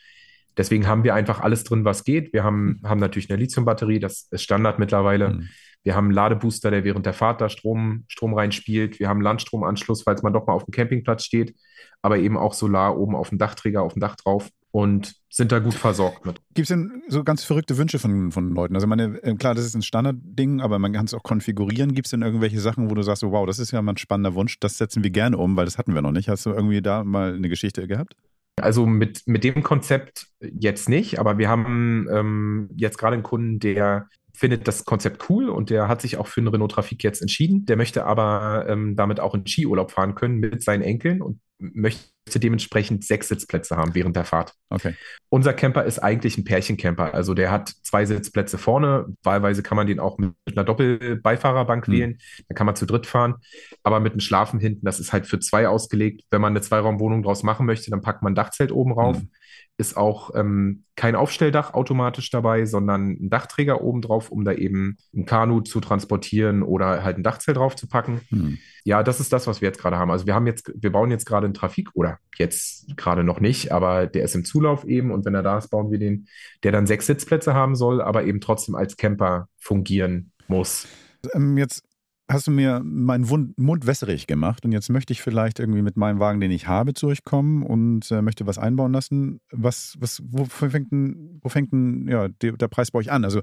[0.56, 2.32] Deswegen haben wir einfach alles drin, was geht.
[2.32, 2.88] Wir haben, mhm.
[2.88, 5.28] haben natürlich eine Lithiumbatterie, das ist Standard mittlerweile.
[5.28, 5.48] Mhm.
[5.84, 8.98] Wir haben einen Ladebooster, der während der Fahrt da Strom, Strom reinspielt.
[8.98, 11.54] Wir haben einen Landstromanschluss, falls man doch mal auf dem Campingplatz steht,
[12.02, 15.60] aber eben auch Solar oben auf dem Dachträger, auf dem Dach drauf und sind da
[15.60, 16.40] gut versorgt mit.
[16.54, 18.74] Gibt es denn so ganz verrückte Wünsche von, von Leuten?
[18.74, 21.94] Also meine, äh, klar, das ist ein Standardding, aber man kann es auch konfigurieren.
[21.94, 23.98] Gibt es denn irgendwelche Sachen, wo du sagst, so, wow, das ist ja mal ein
[23.98, 26.28] spannender Wunsch, das setzen wir gerne um, weil das hatten wir noch nicht.
[26.28, 28.16] Hast du irgendwie da mal eine Geschichte gehabt?
[28.60, 33.58] Also mit, mit dem Konzept jetzt nicht, aber wir haben ähm, jetzt gerade einen Kunden,
[33.60, 37.22] der findet das Konzept cool und der hat sich auch für einen Renault Trafik jetzt
[37.22, 37.66] entschieden.
[37.66, 42.10] Der möchte aber ähm, damit auch in Skiurlaub fahren können mit seinen Enkeln und möchte
[42.34, 44.54] dementsprechend sechs Sitzplätze haben während der Fahrt.
[44.70, 44.94] Okay.
[45.28, 47.14] Unser Camper ist eigentlich ein Pärchencamper.
[47.14, 49.06] Also der hat zwei Sitzplätze vorne.
[49.22, 51.92] Wahlweise kann man den auch mit einer Doppelbeifahrerbank mhm.
[51.92, 52.18] wählen.
[52.48, 53.36] Da kann man zu dritt fahren.
[53.84, 56.24] Aber mit einem Schlafen hinten, das ist halt für zwei ausgelegt.
[56.30, 59.18] Wenn man eine Zweiraumwohnung draus machen möchte, dann packt man ein Dachzelt oben rauf.
[59.18, 59.30] Mhm
[59.76, 64.96] ist auch ähm, kein Aufstelldach automatisch dabei, sondern ein Dachträger oben drauf, um da eben
[65.12, 68.20] ein Kanu zu transportieren oder halt ein Dachzelt drauf zu packen.
[68.28, 68.58] Hm.
[68.84, 70.12] Ja, das ist das, was wir jetzt gerade haben.
[70.12, 73.72] Also wir haben jetzt, wir bauen jetzt gerade einen Trafik oder jetzt gerade noch nicht,
[73.72, 76.28] aber der ist im Zulauf eben und wenn er da ist, bauen wir den,
[76.62, 80.86] der dann sechs Sitzplätze haben soll, aber eben trotzdem als Camper fungieren muss.
[81.32, 81.82] Ähm, jetzt
[82.28, 85.96] hast du mir meinen Wund Mund wässrig gemacht und jetzt möchte ich vielleicht irgendwie mit
[85.96, 89.40] meinem Wagen, den ich habe, zu euch kommen und äh, möchte was einbauen lassen.
[89.50, 93.24] Was, was, wo fängt denn, wo fängt denn ja, der, der Preis bei euch an?
[93.24, 93.40] Also,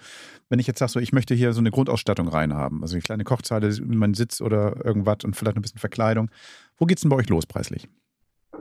[0.50, 3.24] wenn ich jetzt sage, so, ich möchte hier so eine Grundausstattung reinhaben, also eine kleine
[3.24, 6.32] Kochzeile, mein Sitz oder irgendwas und vielleicht ein bisschen Verkleidung,
[6.78, 7.88] wo geht es denn bei euch los preislich?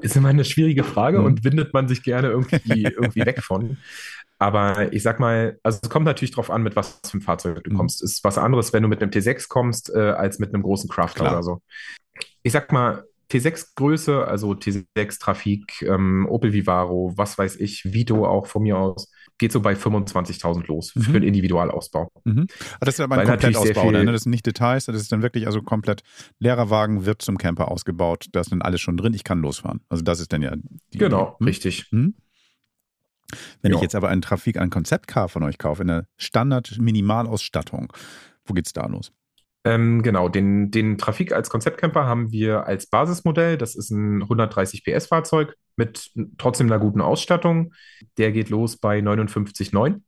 [0.02, 1.24] Ist immer eine schwierige Frage mhm.
[1.24, 3.78] und windet man sich gerne irgendwie, irgendwie weg von.
[4.40, 7.62] Aber ich sag mal, also es kommt natürlich darauf an, mit was für einem Fahrzeug
[7.62, 7.76] du mhm.
[7.76, 8.02] kommst.
[8.02, 11.20] Ist was anderes, wenn du mit einem T6 kommst, äh, als mit einem großen Crafter
[11.20, 11.34] Klar.
[11.34, 11.62] oder so.
[12.42, 18.46] Ich sag mal, T6-Größe, also T6 Trafik, ähm, Opel Vivaro, was weiß ich, Vito auch
[18.46, 21.02] von mir aus, geht so bei 25.000 los mhm.
[21.02, 22.10] für den Individualausbau.
[22.24, 22.46] Mhm.
[22.80, 24.06] Das ist aber ein Komplettausbau, ne?
[24.06, 26.02] das sind nicht Details, das ist dann wirklich also komplett
[26.38, 29.80] leerer Wagen wird zum Camper ausgebaut, da ist dann alles schon drin, ich kann losfahren.
[29.90, 30.54] Also das ist dann ja
[30.92, 31.44] die Genau, Idee.
[31.44, 31.88] richtig.
[31.92, 32.14] Mhm.
[33.62, 33.76] Wenn ja.
[33.76, 37.92] ich jetzt aber einen Trafik, ein Konzeptcar von euch kaufe, in der Standard-Minimalausstattung,
[38.44, 39.12] wo geht es da los?
[39.64, 43.58] Ähm, genau, den, den Trafik als Konzeptcamper haben wir als Basismodell.
[43.58, 47.74] Das ist ein 130 PS Fahrzeug mit trotzdem einer guten Ausstattung.
[48.16, 50.00] Der geht los bei 59,9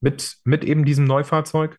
[0.00, 1.78] mit, mit eben diesem Neufahrzeug.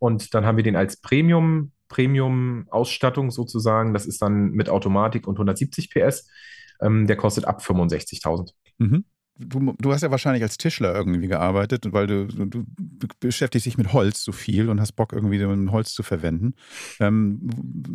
[0.00, 3.94] Und dann haben wir den als Premium Premium-Ausstattung sozusagen.
[3.94, 6.28] Das ist dann mit Automatik und 170 PS.
[6.80, 8.52] Ähm, der kostet ab 65.000.
[8.78, 9.04] Mhm.
[9.38, 12.64] Du, du, hast ja wahrscheinlich als Tischler irgendwie gearbeitet, weil du, du,
[13.20, 16.54] beschäftigst dich mit Holz so viel und hast Bock irgendwie Holz zu verwenden.
[16.98, 17.38] Ähm,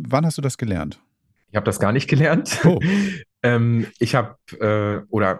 [0.07, 1.01] wann hast du das gelernt?
[1.49, 2.61] Ich habe das gar nicht gelernt.
[2.65, 2.79] Oh.
[3.43, 5.39] ähm, ich habe, äh, oder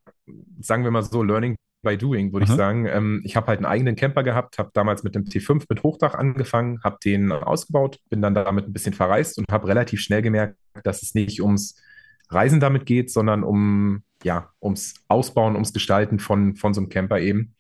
[0.60, 2.86] sagen wir mal so, Learning by Doing, würde ich sagen.
[2.88, 6.16] Ähm, ich habe halt einen eigenen Camper gehabt, habe damals mit dem T5 mit Hochdach
[6.16, 10.58] angefangen, habe den ausgebaut, bin dann damit ein bisschen verreist und habe relativ schnell gemerkt,
[10.84, 11.82] dass es nicht ums
[12.30, 17.20] Reisen damit geht, sondern um, ja, ums Ausbauen, ums Gestalten von, von so einem Camper
[17.20, 17.56] eben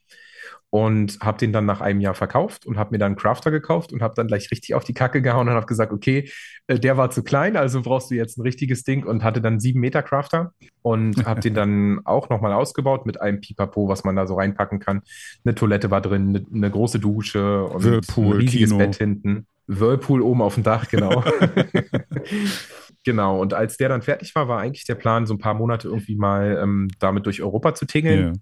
[0.73, 3.93] und habe den dann nach einem Jahr verkauft und habe mir dann einen Crafter gekauft
[3.93, 6.31] und habe dann gleich richtig auf die Kacke gehauen und habe gesagt, okay,
[6.65, 9.59] äh, der war zu klein, also brauchst du jetzt ein richtiges Ding und hatte dann
[9.59, 10.51] sieben Meter Crafter
[10.81, 14.79] und habe den dann auch nochmal ausgebaut mit einem Pipapo, was man da so reinpacken
[14.79, 15.03] kann.
[15.45, 18.79] Eine Toilette war drin, eine, eine große Dusche und Whirlpool, ein riesiges Kino.
[18.79, 19.45] Bett hinten.
[19.67, 21.23] Whirlpool oben auf dem Dach, genau.
[23.03, 25.87] genau, und als der dann fertig war, war eigentlich der Plan, so ein paar Monate
[25.87, 28.19] irgendwie mal ähm, damit durch Europa zu tingeln.
[28.19, 28.33] Yeah.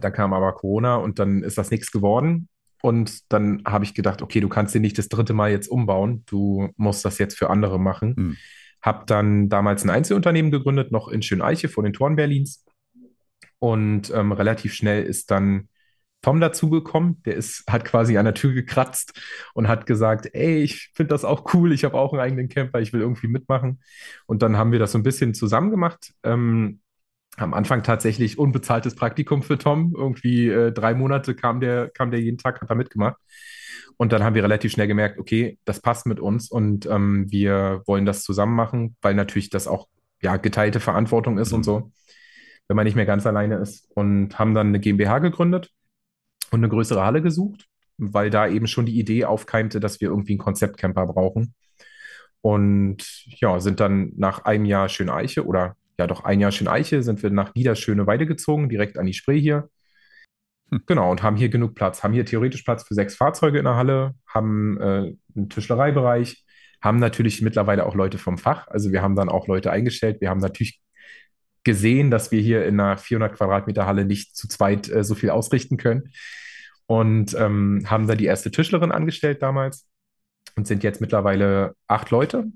[0.00, 2.48] Da kam aber Corona und dann ist das nichts geworden.
[2.82, 6.24] Und dann habe ich gedacht, okay, du kannst den nicht das dritte Mal jetzt umbauen.
[6.26, 8.16] Du musst das jetzt für andere machen.
[8.16, 8.36] Hm.
[8.80, 12.64] Hab dann damals ein Einzelunternehmen gegründet, noch in Schöneiche vor den Toren Berlins.
[13.60, 15.68] Und ähm, relativ schnell ist dann
[16.22, 17.22] Tom dazugekommen.
[17.24, 19.20] Der ist, hat quasi an der Tür gekratzt
[19.54, 22.80] und hat gesagt, ey, ich finde das auch cool, ich habe auch einen eigenen Camper,
[22.80, 23.80] ich will irgendwie mitmachen.
[24.26, 26.14] Und dann haben wir das so ein bisschen zusammen gemacht.
[26.22, 26.80] Ähm,
[27.36, 29.94] am Anfang tatsächlich unbezahltes Praktikum für Tom.
[29.96, 33.16] Irgendwie äh, drei Monate kam der, kam der jeden Tag, hat da mitgemacht.
[33.96, 37.82] Und dann haben wir relativ schnell gemerkt, okay, das passt mit uns und ähm, wir
[37.86, 39.88] wollen das zusammen machen, weil natürlich das auch
[40.22, 41.56] ja, geteilte Verantwortung ist mhm.
[41.56, 41.92] und so,
[42.68, 43.90] wenn man nicht mehr ganz alleine ist.
[43.94, 45.70] Und haben dann eine GmbH gegründet
[46.52, 47.66] und eine größere Halle gesucht,
[47.98, 51.54] weil da eben schon die Idee aufkeimte, dass wir irgendwie einen Konzeptcamper brauchen.
[52.40, 57.22] Und ja, sind dann nach einem Jahr Schöneiche oder ja doch ein Jahr Eiche sind
[57.22, 59.68] wir nach Niederschöne Weide gezogen, direkt an die Spree hier.
[60.70, 60.82] Hm.
[60.86, 63.76] Genau, und haben hier genug Platz, haben hier theoretisch Platz für sechs Fahrzeuge in der
[63.76, 66.44] Halle, haben äh, einen Tischlereibereich,
[66.82, 68.66] haben natürlich mittlerweile auch Leute vom Fach.
[68.68, 70.20] Also wir haben dann auch Leute eingestellt.
[70.20, 70.80] Wir haben natürlich
[71.64, 75.30] gesehen, dass wir hier in einer 400 Quadratmeter Halle nicht zu zweit äh, so viel
[75.30, 76.12] ausrichten können.
[76.86, 79.86] Und ähm, haben da die erste Tischlerin angestellt damals
[80.56, 82.48] und sind jetzt mittlerweile acht Leute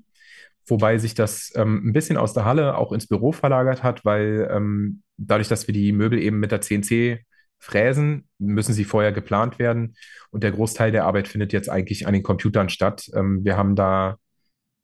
[0.67, 4.49] wobei sich das ähm, ein bisschen aus der Halle auch ins Büro verlagert hat, weil
[4.51, 7.21] ähm, dadurch, dass wir die Möbel eben mit der CNC
[7.59, 9.95] fräsen, müssen sie vorher geplant werden
[10.31, 13.09] und der Großteil der Arbeit findet jetzt eigentlich an den Computern statt.
[13.15, 14.17] Ähm, wir haben da,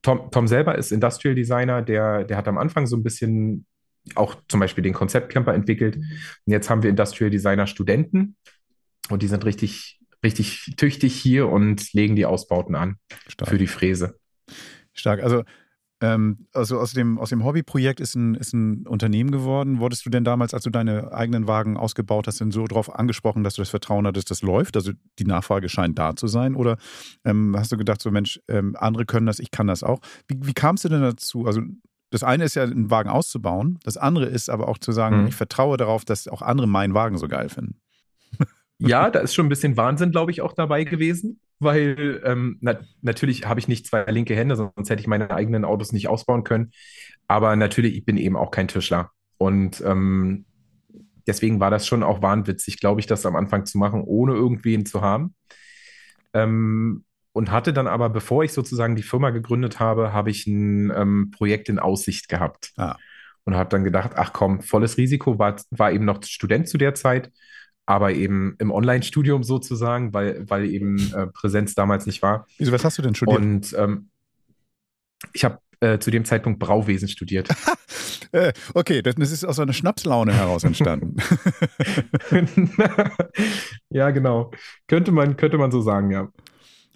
[0.02, 3.66] Tom, Tom selber ist Industrial Designer, der, der hat am Anfang so ein bisschen
[4.14, 5.96] auch zum Beispiel den Konzeptcamper entwickelt.
[5.96, 6.06] Und
[6.46, 8.36] jetzt haben wir Industrial Designer Studenten
[9.10, 12.96] und die sind richtig, richtig tüchtig hier und legen die Ausbauten an
[13.28, 13.50] Stark.
[13.50, 14.18] für die Fräse.
[14.92, 15.22] Stark.
[15.22, 15.44] Also
[16.02, 19.78] ähm, also aus dem, aus dem Hobbyprojekt ist ein, ist ein Unternehmen geworden.
[19.78, 23.44] Wurdest du denn damals, als du deine eigenen Wagen ausgebaut hast, denn so darauf angesprochen,
[23.44, 24.76] dass du das Vertrauen hattest, das läuft?
[24.76, 26.56] Also die Nachfrage scheint da zu sein?
[26.56, 26.76] Oder
[27.24, 30.00] ähm, hast du gedacht, so Mensch, ähm, andere können das, ich kann das auch?
[30.26, 31.46] Wie, wie kamst du denn dazu?
[31.46, 31.62] Also
[32.12, 33.80] das eine ist ja, einen Wagen auszubauen.
[33.82, 35.26] Das andere ist aber auch zu sagen, mhm.
[35.28, 37.80] ich vertraue darauf, dass auch andere meinen Wagen so geil finden.
[38.84, 42.80] Ja, da ist schon ein bisschen Wahnsinn, glaube ich, auch dabei gewesen weil ähm, na,
[43.00, 46.44] natürlich habe ich nicht zwei linke Hände, sonst hätte ich meine eigenen Autos nicht ausbauen
[46.44, 46.72] können.
[47.28, 49.10] Aber natürlich, ich bin eben auch kein Tischler.
[49.38, 50.44] Und ähm,
[51.26, 54.86] deswegen war das schon auch wahnwitzig, glaube ich, das am Anfang zu machen, ohne irgendwen
[54.86, 55.34] zu haben.
[56.34, 60.92] Ähm, und hatte dann aber, bevor ich sozusagen die Firma gegründet habe, habe ich ein
[60.94, 62.72] ähm, Projekt in Aussicht gehabt.
[62.76, 62.96] Ah.
[63.44, 66.94] Und habe dann gedacht, ach komm, volles Risiko, war, war eben noch Student zu der
[66.94, 67.32] Zeit
[67.86, 72.46] aber eben im Online-Studium sozusagen, weil, weil eben äh, Präsenz damals nicht war.
[72.58, 73.38] Wieso, was hast du denn studiert?
[73.38, 74.08] Und ähm,
[75.32, 77.48] ich habe äh, zu dem Zeitpunkt Brauwesen studiert.
[78.32, 81.16] äh, okay, das ist aus einer Schnapslaune heraus entstanden.
[83.90, 84.52] ja, genau.
[84.86, 86.28] Könnte man, könnte man so sagen, ja.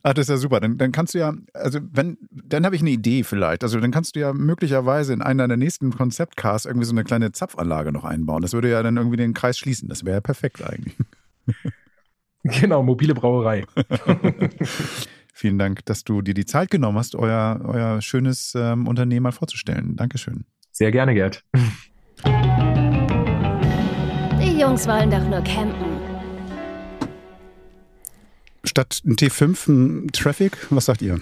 [0.07, 0.61] Ach, das ist ja super.
[0.61, 3.65] Dann, dann kannst du ja, also wenn, dann habe ich eine Idee vielleicht.
[3.65, 7.33] Also dann kannst du ja möglicherweise in einer der nächsten Konzeptcasts irgendwie so eine kleine
[7.33, 8.41] Zapfanlage noch einbauen.
[8.41, 9.89] Das würde ja dann irgendwie den Kreis schließen.
[9.89, 10.97] Das wäre ja perfekt eigentlich.
[12.61, 13.65] Genau, mobile Brauerei.
[15.35, 19.33] Vielen Dank, dass du dir die Zeit genommen hast, euer, euer schönes ähm, Unternehmen mal
[19.33, 19.97] vorzustellen.
[19.97, 20.45] Dankeschön.
[20.71, 21.43] Sehr gerne, Gerd.
[24.41, 25.96] Die Jungs wollen doch nur campen
[28.77, 30.66] statt ein T5 ein Traffic?
[30.68, 31.18] Was sagt ihr?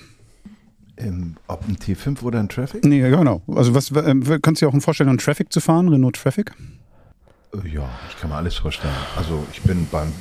[0.97, 2.85] Ähm, ob ein T5 oder ein Traffic?
[2.85, 3.43] Nee, genau.
[3.47, 6.53] Also was äh, kannst du dir auch vorstellen, einen Traffic zu fahren, Renault Traffic?
[7.53, 8.93] Äh, ja, ich kann mir alles vorstellen.
[9.17, 10.13] Also ich bin beim,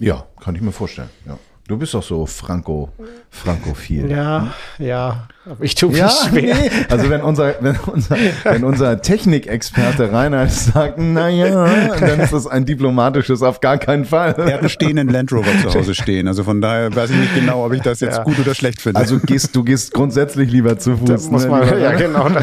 [0.00, 1.38] ja, kann ich mir vorstellen, ja.
[1.68, 2.90] Du bist doch so Franco,
[3.28, 4.08] Frankophil.
[4.08, 5.26] Ja, ja.
[5.44, 6.54] Aber ich tue mich Ja, schwer.
[6.54, 6.70] nee.
[6.88, 11.66] Also wenn unser, wenn unser, wenn unser Technikexperte Reinhard sagt, na ja,
[11.98, 14.28] dann ist das ein diplomatisches auf gar keinen Er Fall.
[14.28, 16.28] hat einen stehenden Land Rover zu Hause stehen.
[16.28, 18.22] Also von daher weiß ich nicht genau, ob ich das jetzt Ja.
[18.22, 19.00] gut oder schlecht finde.
[19.00, 21.08] Also gehst, du gehst grundsätzlich lieber zu Fuß.
[21.08, 22.28] Das muss ne, man, lieber ja, genau.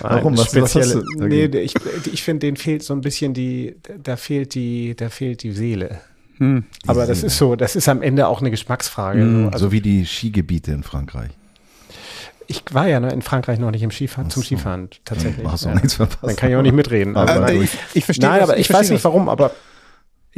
[0.00, 0.36] Warum?
[0.38, 1.74] Was- was hast du nee, ich,
[2.12, 6.00] ich finde, denen fehlt so ein bisschen die, da fehlt die, da fehlt die Seele.
[6.38, 6.64] Hm.
[6.86, 9.28] Aber das ist so, das ist am Ende auch eine Geschmacksfrage.
[9.42, 9.48] so.
[9.48, 11.30] Also So wie die Skigebiete in Frankreich.
[12.46, 14.42] ich war ja ne, in Frankreich noch nicht im Skifahren, zum.
[14.44, 15.44] Skifahren tatsächlich.
[15.44, 15.74] Du hast auch ja.
[15.74, 16.22] nichts verpasst.
[16.22, 17.16] Dann kann ich auch nicht mitreden.
[17.16, 19.50] Aber Äh, ich, ich verstehe nein, aber ich, weiß verstehe nicht warum, aber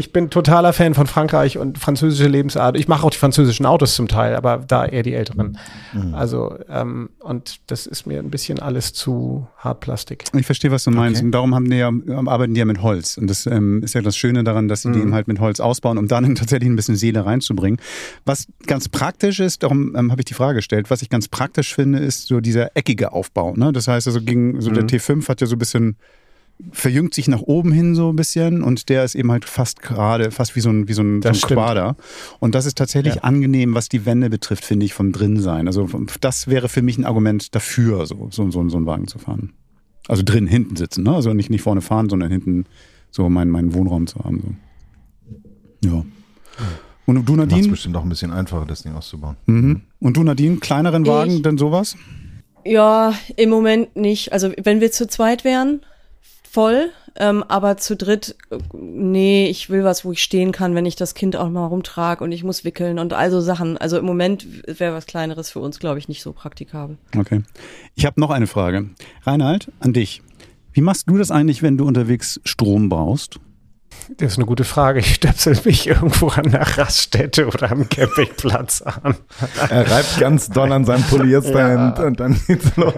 [0.01, 2.76] ich bin totaler Fan von Frankreich und französische Lebensart.
[2.76, 5.59] Ich mache auch die französischen Autos zum Teil, aber da eher die älteren.
[5.92, 6.14] Mhm.
[6.14, 10.24] Also, ähm, und das ist mir ein bisschen alles zu Hartplastik.
[10.34, 11.18] Ich verstehe, was du meinst.
[11.18, 11.26] Okay.
[11.26, 11.92] Und darum haben die ja,
[12.26, 13.18] arbeiten die ja mit Holz.
[13.18, 15.61] Und das ähm, ist ja das Schöne daran, dass sie die eben halt mit Holz
[15.61, 17.78] ausbauen, um dann tatsächlich ein bisschen Seele reinzubringen.
[18.24, 21.74] Was ganz praktisch ist, darum ähm, habe ich die Frage gestellt, was ich ganz praktisch
[21.74, 23.55] finde, ist so dieser eckige Aufbau.
[23.55, 23.70] Ne?
[23.72, 25.96] Das heißt also, gegen, so der T5 hat ja so ein bisschen
[26.72, 30.30] verjüngt sich nach oben hin so ein bisschen und der ist eben halt fast gerade,
[30.30, 31.48] fast wie so ein, wie so ein, so Das ein.
[31.48, 31.96] Quader.
[32.38, 33.22] Und das ist tatsächlich Ja.
[33.22, 35.66] angenehm, was die Wände betrifft, finde ich, vom Drinsein.
[35.66, 35.88] Also
[36.20, 39.52] das wäre für mich ein Argument dafür, so, so, so, so einen Wagen zu fahren.
[40.08, 41.14] Also drin, hinten sitzen, ne?
[41.14, 42.64] Also nicht, nicht vorne fahren, sondern hinten
[43.11, 44.58] so meinen, meinen Wohnraum zu haben.
[45.82, 45.88] So.
[45.88, 46.04] Ja.
[47.06, 47.68] Und du, Macht es Nadine?
[47.68, 49.36] bestimmt auch ein bisschen einfacher, das Ding auszubauen.
[49.46, 49.80] Mhm.
[49.98, 51.96] Und du, Nadine, kleineren Wagen, Ich- denn sowas?
[52.64, 54.32] Ja, im Moment nicht.
[54.32, 55.80] Also wenn wir zu zweit wären,
[56.51, 56.90] voll.
[57.16, 58.36] Ähm, aber zu dritt,
[58.72, 62.22] nee, ich will was, wo ich stehen kann, wenn ich das Kind auch mal rumtrage
[62.22, 63.76] und ich muss wickeln und also Sachen.
[63.78, 66.98] Also im Moment wäre was Kleineres für uns, glaube ich, nicht so praktikabel.
[67.16, 67.42] Okay.
[67.94, 68.90] Ich habe noch eine Frage.
[69.24, 70.22] Reinhard, an dich.
[70.72, 73.40] Wie machst du das eigentlich, wenn du unterwegs Strom brauchst?
[74.18, 74.98] Das ist eine gute Frage.
[75.00, 79.14] Ich stöpsel mich irgendwo an der Raststätte oder am Campingplatz an.
[79.70, 82.04] Er reibt ganz doll an seinem Polyesterhemd Ja.
[82.04, 82.92] und dann geht's los.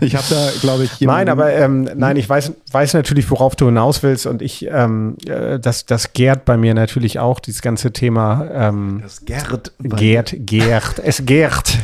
[0.00, 3.56] Ich habe da, glaube ich, Nein, jemanden- aber ähm, nein, ich weiß, weiß natürlich, worauf
[3.56, 7.60] du hinaus willst und ich, ähm, äh, das, das gärt bei mir natürlich auch, dieses
[7.60, 9.72] ganze Thema ähm, Das Gerd.
[9.78, 11.76] gärt, gärt, es gärt,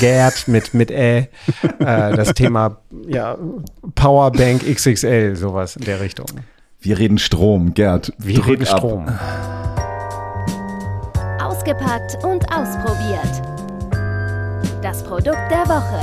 [0.00, 1.28] gärt mit, mit Ä,
[1.78, 3.36] äh, das Thema ja,
[3.94, 6.26] Powerbank XXL, sowas in der Richtung.
[6.84, 8.12] Wir reden Strom, Gerd.
[8.18, 8.78] Wir drück reden ab.
[8.78, 9.06] Strom.
[11.40, 13.40] Ausgepackt und ausprobiert.
[14.82, 16.00] Das Produkt der Woche.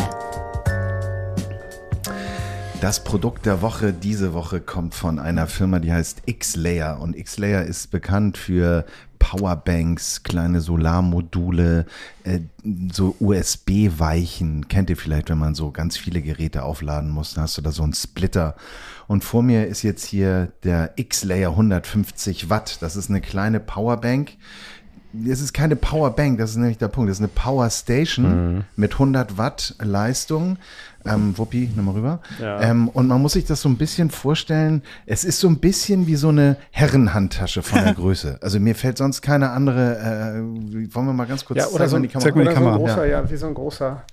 [2.80, 7.01] Das Produkt der Woche diese Woche kommt von einer Firma, die heißt X-Layer.
[7.01, 8.86] Und X-Layer ist bekannt für
[9.30, 11.86] Powerbanks, kleine Solarmodule,
[12.23, 12.39] äh,
[12.91, 14.67] so USB-Weichen.
[14.69, 17.71] Kennt ihr vielleicht, wenn man so ganz viele Geräte aufladen muss, dann hast du da
[17.71, 18.55] so einen Splitter.
[19.07, 22.82] Und vor mir ist jetzt hier der X-Layer 150 Watt.
[22.82, 24.32] Das ist eine kleine Powerbank.
[25.28, 27.10] Es ist keine Powerbank, das ist nämlich der Punkt.
[27.10, 30.57] Das ist eine Power Station mit 100 Watt Leistung.
[31.05, 32.20] Ähm, Wuppi, nimm mal rüber.
[32.39, 32.62] Ja.
[32.62, 34.84] Ähm, und man muss sich das so ein bisschen vorstellen.
[35.05, 38.38] Es ist so ein bisschen wie so eine Herrenhandtasche von der Größe.
[38.41, 39.97] Also mir fällt sonst keine andere.
[39.97, 42.32] Äh, wollen wir mal ganz kurz Ja, oder zeigen, so, mal ein, die Kamera?
[42.32, 43.30] die oder so ein großer, ja.
[43.32, 44.03] wie so ein großer,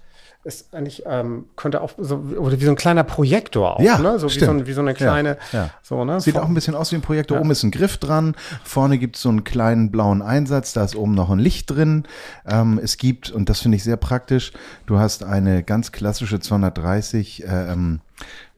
[0.46, 4.18] ist eigentlich, ähm, könnte auch so, oder wie so ein kleiner Projektor auch, Ja, ne?
[4.18, 5.70] So wie so, ein, wie so eine kleine, ja.
[5.82, 6.20] so, ne?
[6.20, 7.36] Sieht auch ein bisschen aus wie ein Projektor.
[7.36, 7.40] Ja.
[7.40, 8.36] Oben ist ein Griff dran.
[8.64, 10.72] Vorne gibt es so einen kleinen blauen Einsatz.
[10.72, 12.04] Da ist oben noch ein Licht drin.
[12.46, 14.52] Ähm, es gibt, und das finde ich sehr praktisch,
[14.86, 18.00] du hast eine ganz klassische 230, äh, ähm,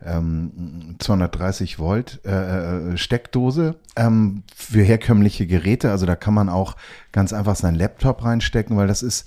[0.04, 5.90] ähm, 230 Volt äh, äh, Steckdose ähm, für herkömmliche Geräte.
[5.90, 6.76] Also da kann man auch
[7.12, 9.26] ganz einfach seinen Laptop reinstecken, weil das ist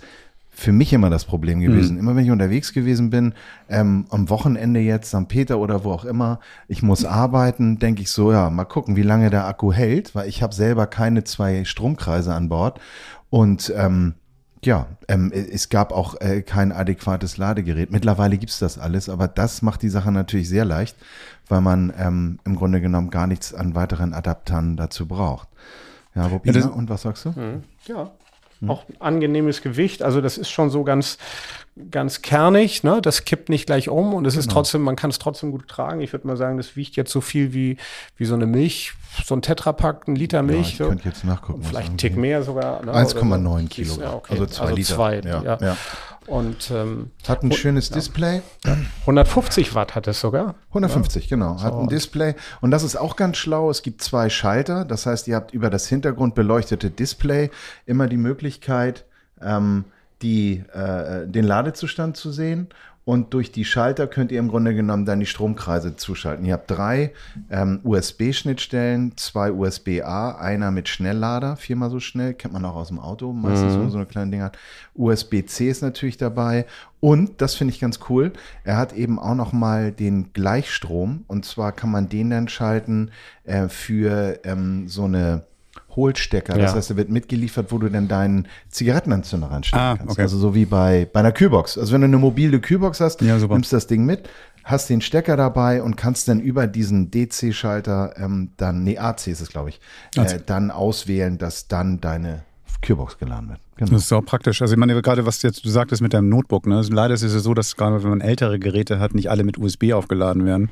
[0.62, 1.98] für mich immer das Problem gewesen.
[1.98, 3.34] Immer wenn ich unterwegs gewesen bin,
[3.68, 5.28] ähm, am Wochenende jetzt, St.
[5.28, 9.02] Peter oder wo auch immer, ich muss arbeiten, denke ich so, ja, mal gucken, wie
[9.02, 12.80] lange der Akku hält, weil ich habe selber keine zwei Stromkreise an Bord.
[13.32, 14.14] Und ähm,
[14.64, 17.92] ja, ähm, es gab auch äh, kein adäquates Ladegerät.
[17.92, 20.96] Mittlerweile gibt's das alles, aber das macht die Sache natürlich sehr leicht,
[21.48, 25.48] weil man ähm, im Grunde genommen gar nichts an weiteren Adaptern dazu braucht.
[26.14, 27.34] Ja, Robina, Ja, und was sagst du?
[27.88, 28.12] Ja.
[28.70, 30.04] Auch angenehmes Gewicht.
[30.04, 31.18] Also das ist schon so ganz,
[31.90, 33.02] ganz kernig, ne?
[33.02, 36.02] Das kippt nicht gleich um und es ist trotzdem, man kann es trotzdem gut tragen.
[36.02, 37.78] Ich würde mal sagen, das wiegt jetzt so viel wie,
[38.18, 38.94] wie so eine Milch,
[39.24, 40.72] so ein Tetrapack, ein Liter Ja, Milch.
[40.74, 40.92] ich so.
[40.92, 41.64] jetzt nachgucken.
[41.64, 42.84] Vielleicht einen Tick mehr sogar.
[42.86, 42.94] Ne?
[42.94, 43.68] 1,9 Oder so.
[43.68, 44.02] Kilogramm.
[44.04, 44.34] Ja, okay.
[44.34, 44.96] Also zwei Liter.
[44.96, 45.58] zwei, Ja, ja.
[45.62, 45.78] ja.
[46.28, 48.42] Und ähm, Hat ein schönes Display.
[49.02, 50.56] 150 Watt hat es sogar.
[50.70, 51.62] 150, genau.
[51.62, 52.36] Hat ein Display.
[52.62, 53.70] Und das ist auch ganz schlau.
[53.72, 54.86] Es gibt zwei Schalter.
[54.86, 57.50] Das heißt, ihr habt über das Hintergrund beleuchtete Display
[57.86, 59.06] immer die Möglichkeit,
[59.42, 59.86] ähm,
[60.22, 62.70] die, äh, den Ladezustand zu sehen.
[63.04, 66.46] und durch die Schalter könnt ihr im Grunde genommen dann die Stromkreise zuschalten.
[66.46, 67.14] Ihr habt drei
[67.50, 73.00] ähm, USB-Schnittstellen, zwei USB-A, einer mit Schnelllader, viermal so schnell, kennt man auch aus dem
[73.00, 73.90] Auto, meistens mhm.
[73.90, 74.52] so eine kleine Dinger.
[74.94, 76.68] USB-C ist natürlich dabei
[77.00, 81.44] und, das finde ich ganz cool, er hat eben auch noch mal den Gleichstrom und
[81.44, 83.10] zwar kann man den dann schalten
[83.46, 85.44] äh, für ähm, so eine
[85.96, 86.56] Hohlstecker.
[86.56, 86.64] Ja.
[86.64, 90.12] Das heißt, er wird mitgeliefert, wo du dann deinen Zigarettenanzünder reinstecken ah, kannst.
[90.12, 90.22] Okay.
[90.22, 91.78] Also so wie bei, bei einer Kühlbox.
[91.78, 94.30] Also wenn du eine mobile Kühlbox hast, ja, nimmst das Ding mit,
[94.64, 99.42] hast den Stecker dabei und kannst dann über diesen DC-Schalter ähm, dann, nee, AC ist
[99.42, 99.80] es, glaube ich,
[100.16, 102.44] äh, dann auswählen, dass dann deine
[102.82, 103.60] Curebox geladen wird.
[103.82, 103.94] Genau.
[103.94, 104.62] Das ist auch praktisch.
[104.62, 106.78] Also ich meine, gerade was jetzt du sagtest mit deinem Notebook, ne?
[106.78, 109.58] Also leider ist es so, dass gerade wenn man ältere Geräte hat, nicht alle mit
[109.58, 110.70] USB aufgeladen werden,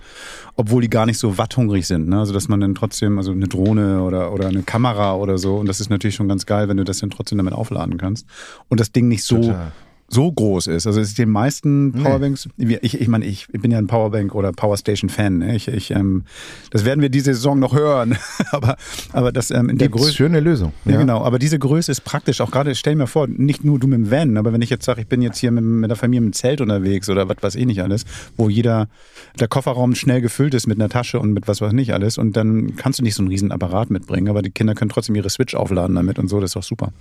[0.55, 2.07] obwohl die gar nicht so watthungrig sind.
[2.07, 2.19] Ne?
[2.19, 5.67] Also dass man dann trotzdem, also eine Drohne oder, oder eine Kamera oder so, und
[5.67, 8.27] das ist natürlich schon ganz geil, wenn du das dann trotzdem damit aufladen kannst.
[8.67, 9.71] Und das Ding nicht so Total
[10.09, 10.87] so groß ist.
[10.87, 12.77] Also es ist den meisten Powerbanks, nee.
[12.81, 15.37] ich, ich meine, ich bin ja ein Powerbank oder Powerstation-Fan.
[15.37, 15.55] Ne?
[15.55, 16.23] Ich, ich, ähm,
[16.71, 18.17] das werden wir diese Saison noch hören.
[18.51, 18.75] aber,
[19.13, 20.13] aber das ähm, in der Größe.
[20.13, 20.73] Schöne Lösung.
[20.85, 20.93] Ja.
[20.93, 20.97] ja.
[20.97, 21.23] genau.
[21.23, 22.41] Aber diese Größe ist praktisch.
[22.41, 24.85] Auch gerade, stell mir vor, nicht nur du mit dem Van, aber wenn ich jetzt
[24.85, 27.55] sage, ich bin jetzt hier mit, mit der Familie im Zelt unterwegs oder was weiß
[27.55, 28.05] ich nicht alles,
[28.35, 28.87] wo jeder,
[29.39, 32.35] der Kofferraum schnell gefüllt ist mit einer Tasche und mit was weiß nicht alles und
[32.35, 35.29] dann kannst du nicht so einen riesen Apparat mitbringen, aber die Kinder können trotzdem ihre
[35.29, 36.91] Switch aufladen damit und so, das ist doch super.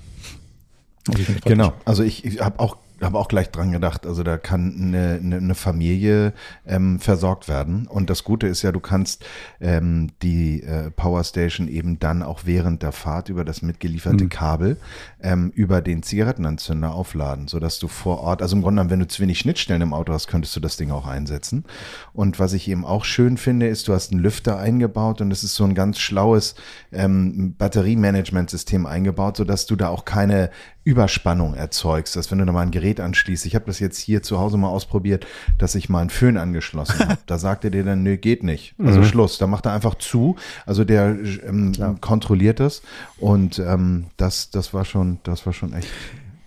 [1.44, 4.06] Genau, also ich, ich habe auch habe auch gleich dran gedacht.
[4.06, 6.32] Also da kann eine, eine, eine Familie
[6.66, 7.86] ähm, versorgt werden.
[7.86, 9.24] Und das Gute ist ja, du kannst
[9.60, 14.28] ähm, die äh, Powerstation eben dann auch während der Fahrt über das mitgelieferte mhm.
[14.28, 14.76] Kabel
[15.20, 19.08] ähm, über den Zigarettenanzünder aufladen, sodass du vor Ort, also im Grunde genommen, wenn du
[19.08, 21.64] zu wenig Schnittstellen im Auto hast, könntest du das Ding auch einsetzen.
[22.12, 25.44] Und was ich eben auch schön finde, ist, du hast einen Lüfter eingebaut und es
[25.44, 26.54] ist so ein ganz schlaues
[26.92, 30.50] ähm, Batteriemanagementsystem eingebaut, sodass du da auch keine
[30.88, 34.22] Überspannung erzeugst, dass wenn du da mal ein Gerät anschließt, ich habe das jetzt hier
[34.22, 35.26] zu Hause mal ausprobiert,
[35.58, 37.18] dass ich mal einen Föhn angeschlossen habe.
[37.26, 38.74] Da sagt er dir dann, nö, geht nicht.
[38.78, 39.04] Also mhm.
[39.04, 39.38] Schluss.
[39.38, 40.36] Da macht er einfach zu.
[40.64, 41.16] Also der
[41.46, 42.82] ähm, kontrolliert das.
[43.18, 45.88] Und ähm, das, das war schon, das war schon echt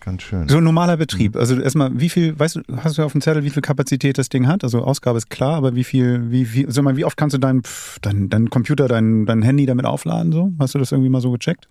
[0.02, 0.50] ganz schön.
[0.50, 1.36] So ein normaler Betrieb.
[1.36, 4.30] Also erstmal, wie viel, weißt du, hast du auf dem Zettel, wie viel Kapazität das
[4.30, 4.64] Ding hat?
[4.64, 7.38] Also Ausgabe ist klar, aber wie viel, wie viel, sag mal, wie oft kannst du
[7.38, 7.62] deinen
[8.02, 10.32] dein, dein Computer, dein, dein Handy damit aufladen?
[10.32, 10.52] So?
[10.60, 11.70] Hast du das irgendwie mal so gecheckt?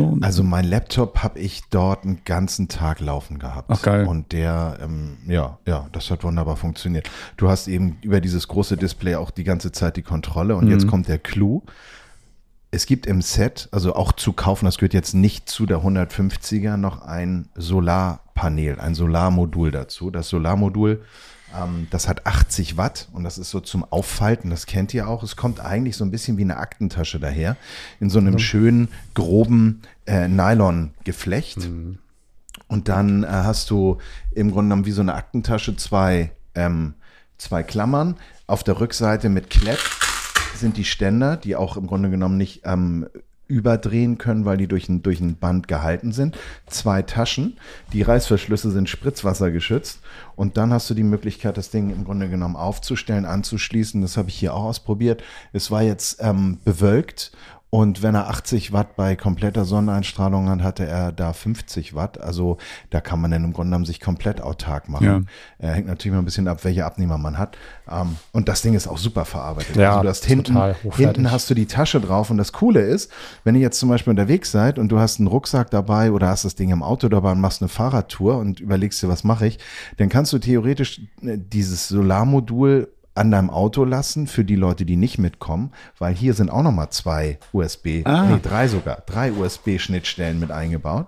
[0.00, 0.18] So.
[0.20, 3.68] Also mein Laptop habe ich dort einen ganzen Tag laufen gehabt.
[3.70, 4.06] Ach geil.
[4.06, 7.08] Und der, ähm, ja, ja, das hat wunderbar funktioniert.
[7.36, 10.56] Du hast eben über dieses große Display auch die ganze Zeit die Kontrolle.
[10.56, 10.72] Und mhm.
[10.72, 11.62] jetzt kommt der Clou.
[12.70, 16.76] Es gibt im Set, also auch zu kaufen, das gehört jetzt nicht zu der 150er,
[16.76, 20.10] noch ein Solarpanel, ein Solarmodul dazu.
[20.10, 21.02] Das Solarmodul
[21.90, 25.22] das hat 80 Watt und das ist so zum Auffalten, das kennt ihr auch.
[25.22, 27.56] Es kommt eigentlich so ein bisschen wie eine Aktentasche daher,
[27.98, 28.38] in so einem mhm.
[28.38, 31.68] schönen, groben äh, Nylon-Geflecht.
[31.68, 31.98] Mhm.
[32.68, 33.98] Und dann äh, hast du
[34.30, 36.94] im Grunde genommen wie so eine Aktentasche zwei, ähm,
[37.36, 38.16] zwei Klammern.
[38.46, 39.80] Auf der Rückseite mit Klepp
[40.54, 43.08] sind die Ständer, die auch im Grunde genommen nicht ähm,
[43.50, 46.38] überdrehen können, weil die durch ein, durch ein Band gehalten sind.
[46.66, 47.58] Zwei Taschen.
[47.92, 50.00] Die Reißverschlüsse sind spritzwassergeschützt.
[50.36, 54.00] Und dann hast du die Möglichkeit, das Ding im Grunde genommen aufzustellen, anzuschließen.
[54.00, 55.22] Das habe ich hier auch ausprobiert.
[55.52, 57.32] Es war jetzt ähm, bewölkt
[57.70, 62.20] und wenn er 80 Watt bei kompletter Sonneneinstrahlung hat, hatte er da 50 Watt.
[62.20, 62.58] Also
[62.90, 65.06] da kann man dann im Grunde genommen sich komplett autark machen.
[65.60, 65.68] Ja.
[65.68, 67.56] Er hängt natürlich mal ein bisschen ab, welche Abnehmer man hat.
[67.88, 69.76] Ähm, und das Ding ist auch super verarbeitet.
[69.76, 70.58] Ja, also du hast hinten,
[70.96, 72.30] hinten hast du die Tasche drauf.
[72.30, 73.12] Und das Coole ist,
[73.44, 76.44] wenn ihr jetzt zum Beispiel unterwegs seid und du hast einen Rucksack dabei oder hast
[76.44, 79.60] das Ding im Auto dabei und machst eine Fahrradtour und überlegst dir, was mache ich,
[79.96, 82.88] dann kannst du theoretisch äh, dieses Solarmodul
[83.20, 86.88] an deinem Auto lassen für die Leute, die nicht mitkommen, weil hier sind auch nochmal
[86.88, 88.24] zwei USB, ah.
[88.24, 91.06] nee, drei sogar, drei USB-Schnittstellen mit eingebaut.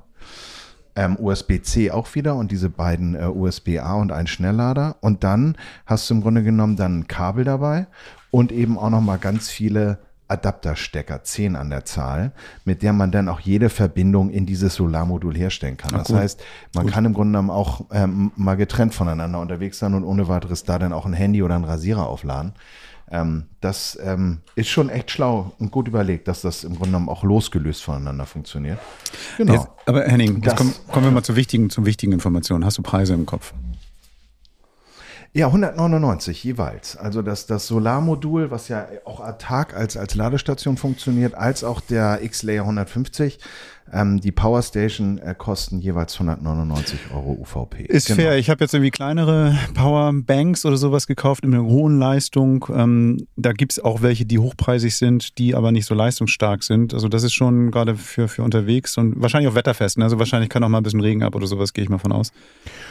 [0.95, 4.97] Ähm, USB-C auch wieder und diese beiden äh, USB-A und ein Schnelllader.
[5.01, 5.57] Und dann
[5.87, 7.87] hast du im Grunde genommen dann ein Kabel dabei
[8.31, 9.97] und eben auch nochmal ganz viele
[10.33, 12.33] Adapterstecker, 10 an der Zahl,
[12.65, 15.93] mit der man dann auch jede Verbindung in dieses Solarmodul herstellen kann.
[15.93, 16.43] das heißt,
[16.75, 16.95] man gut.
[16.95, 20.79] kann im Grunde genommen auch ähm, mal getrennt voneinander unterwegs sein und ohne weiteres da
[20.79, 22.55] dann auch ein Handy oder ein Rasierer aufladen.
[23.11, 27.11] Ähm, das ähm, ist schon echt schlau und gut überlegt, dass das im Grunde genommen
[27.11, 28.79] auch losgelöst voneinander funktioniert.
[29.37, 29.53] Genau.
[29.53, 32.65] Jetzt, aber Henning, das, kommen, kommen wir mal zu wichtigen, zu wichtigen Informationen.
[32.65, 33.53] Hast du Preise im Kopf?
[35.35, 36.95] Ja, 199 jeweils.
[36.95, 42.23] Also das, das Solarmodul, was ja auch autark als, als Ladestation funktioniert, als auch der
[42.23, 43.39] X-Layer 150
[43.95, 47.83] Ähm, die Powerstation äh, kosten jeweils 199 Euro UVP.
[47.85, 48.23] Ist Genau.
[48.23, 48.39] fair.
[48.39, 52.65] Ich habe jetzt irgendwie kleinere Powerbanks oder sowas gekauft mit einer hohen Leistung.
[52.75, 56.95] Ähm, da gibt's auch welche, die hochpreisig sind, die aber nicht so leistungsstark sind.
[56.95, 59.99] Also das ist schon gerade für, für unterwegs und wahrscheinlich auch wetterfest.
[59.99, 60.05] Ne?
[60.05, 62.13] Also wahrscheinlich kann auch mal ein bisschen Regen ab oder sowas, gehe ich mal von
[62.13, 62.33] aus.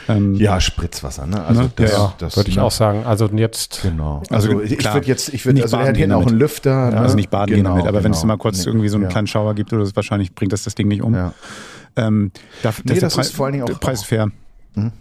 [0.08, 1.42] Ähm, Ja, Spritzwasser, ne?
[1.44, 1.70] Also Ne?
[1.76, 2.62] das, ja, das würde ich ne?
[2.62, 3.04] auch sagen.
[3.04, 4.22] Also jetzt Genau.
[4.30, 6.90] Also Also, ich, würde jetzt, ich würde, nicht also er gehen hinten auch einen Lüfter.
[6.90, 6.96] ne?
[6.98, 8.34] Also nicht baden gehen Genau, damit, aber wenn es genau.
[8.34, 8.66] mal kurz Nee.
[8.70, 9.10] irgendwie so einen ja.
[9.10, 11.14] kleinen Schauer gibt oder so, wahrscheinlich bringt das das Ding nicht um.
[11.14, 11.32] Ja.
[11.96, 14.30] Ähm, da, Nee, der das Preis- ist vor allen Dingen auch- Der Preis ist fair.
[14.74, 14.92] Mhm.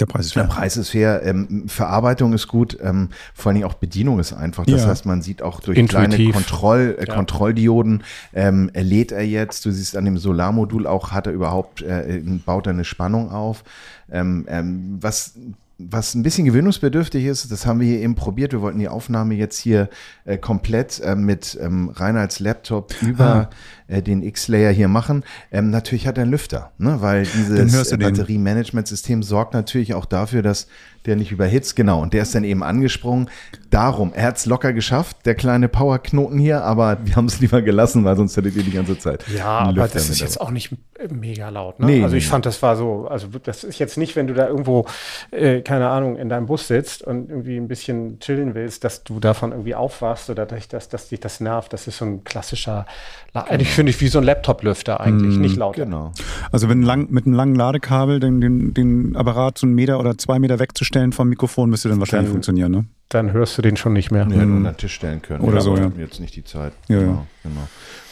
[0.00, 0.54] Der Preis ist Der fair.
[0.54, 4.64] Preis ist fair, ähm, Verarbeitung ist gut, ähm, vor allen Dingen auch Bedienung ist einfach.
[4.64, 4.88] Das Ja.
[4.88, 6.14] heißt, man sieht auch durch Intuitiv.
[6.16, 7.14] kleine Kontroll, äh, Ja.
[7.14, 12.22] Kontrolldioden, ähm, lädt er jetzt, du siehst an dem Solarmodul auch, hat er überhaupt, äh,
[12.46, 13.64] baut er eine Spannung auf.
[14.10, 15.34] Ähm, ähm, was
[15.80, 18.50] was ein bisschen gewöhnungsbedürftig ist, das haben wir hier eben probiert.
[18.50, 19.88] Wir wollten die Aufnahme jetzt hier
[20.24, 23.48] äh, komplett äh, mit ähm, Reinhards Laptop über
[23.88, 25.24] äh, den X-Layer hier machen.
[25.50, 26.98] Ähm, natürlich hat er einen Lüfter, ne?
[27.00, 27.96] weil dieses äh.
[27.96, 30.68] Batteriemanagementsystem sorgt natürlich auch dafür, dass
[31.06, 31.74] der nicht überhitzt.
[31.74, 33.30] Genau, und der ist dann eben angesprungen.
[33.70, 37.62] Darum, er hat es locker geschafft, der kleine Powerknoten hier, aber wir haben es lieber
[37.62, 39.24] gelassen, weil sonst hättet ihr die ganze Zeit.
[39.34, 40.74] Ja, aber das ist jetzt auch nicht
[41.10, 41.80] mega laut.
[41.80, 41.86] Ne?
[41.86, 42.30] Nee, also ich nee.
[42.30, 44.86] fand, das war so, also das ist jetzt nicht, wenn du da irgendwo,
[45.30, 49.20] äh, keine Ahnung, in deinem Bus sitzt und irgendwie ein bisschen chillen willst, dass du
[49.20, 51.72] davon irgendwie aufwachst oder dass, dass, dass dich das nervt.
[51.72, 52.86] Das ist so ein klassischer,
[53.32, 55.84] La- eigentlich finde ich wie so ein Laptop-Lüfter eigentlich, nicht lauter.
[55.84, 56.12] Genau.
[56.50, 60.18] Also wenn lang, mit einem langen Ladekabel den, den, den Apparat so einen Meter oder
[60.18, 62.84] zwei Meter wegzustellen vom Mikrofon, müsste dann wahrscheinlich Dann- funktionieren, ne?
[63.10, 64.28] Dann hörst du den schon nicht mehr.
[64.28, 65.42] Wir hätten unter den Tisch stellen können.
[65.44, 65.92] Oder Ja, so, ja.
[65.96, 66.72] Jetzt nicht die Zeit.
[66.88, 67.68] Ja, genau, genau.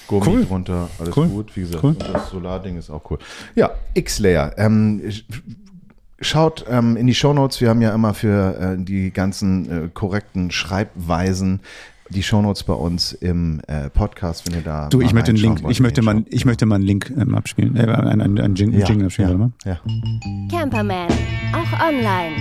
[0.06, 0.44] Gummi Cool.
[0.44, 1.26] drunter, alles Cool.
[1.26, 1.56] gut.
[1.56, 1.90] Wie gesagt, Cool.
[1.90, 3.18] und das Solarding ist auch cool.
[3.56, 4.52] Ja, X-Layer.
[4.56, 5.02] Ähm,
[6.22, 10.50] Schaut ähm, in die Shownotes, wir haben ja immer für äh, die ganzen äh, korrekten
[10.50, 11.60] Schreibweisen
[12.10, 15.62] die Shownotes bei uns im äh, Podcast, wenn ihr da Du, ich möchte einen Link,
[15.62, 18.54] wollt, ich möchte mal, ich möchte mal einen Link ähm, abspielen, äh, einen, einen, einen
[18.54, 19.52] Jing, ja, Jingle abspielen, ja, mal.
[19.64, 19.80] ja.
[20.50, 21.08] Camperman,
[21.52, 22.36] auch online.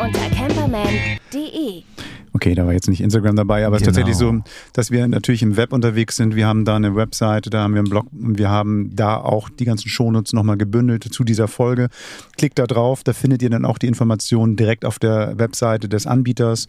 [0.00, 1.89] Unter camperman.de.
[2.32, 4.06] Okay, da war jetzt nicht Instagram dabei, aber es ist Genau.
[4.06, 6.36] tatsächlich so, dass wir natürlich im Web unterwegs sind.
[6.36, 9.48] Wir haben da eine Webseite, da haben wir einen Blog und wir haben da auch
[9.48, 11.88] die ganzen Shownotes nochmal gebündelt zu dieser Folge.
[12.36, 16.06] Klickt da drauf, da findet ihr dann auch die Informationen direkt auf der Webseite des
[16.06, 16.68] Anbieters.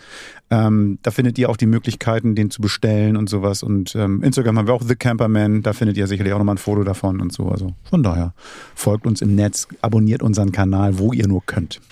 [0.49, 3.62] Ähm, da findet ihr auch die Möglichkeiten, den zu bestellen und sowas.
[3.62, 6.59] Und ähm, Instagram haben wir auch The Camperman, da findet ihr sicherlich auch nochmal ein
[6.59, 7.49] Foto davon und so.
[7.49, 8.34] Also von daher,
[8.74, 11.80] folgt uns im Netz, abonniert unseren Kanal, wo ihr nur könnt.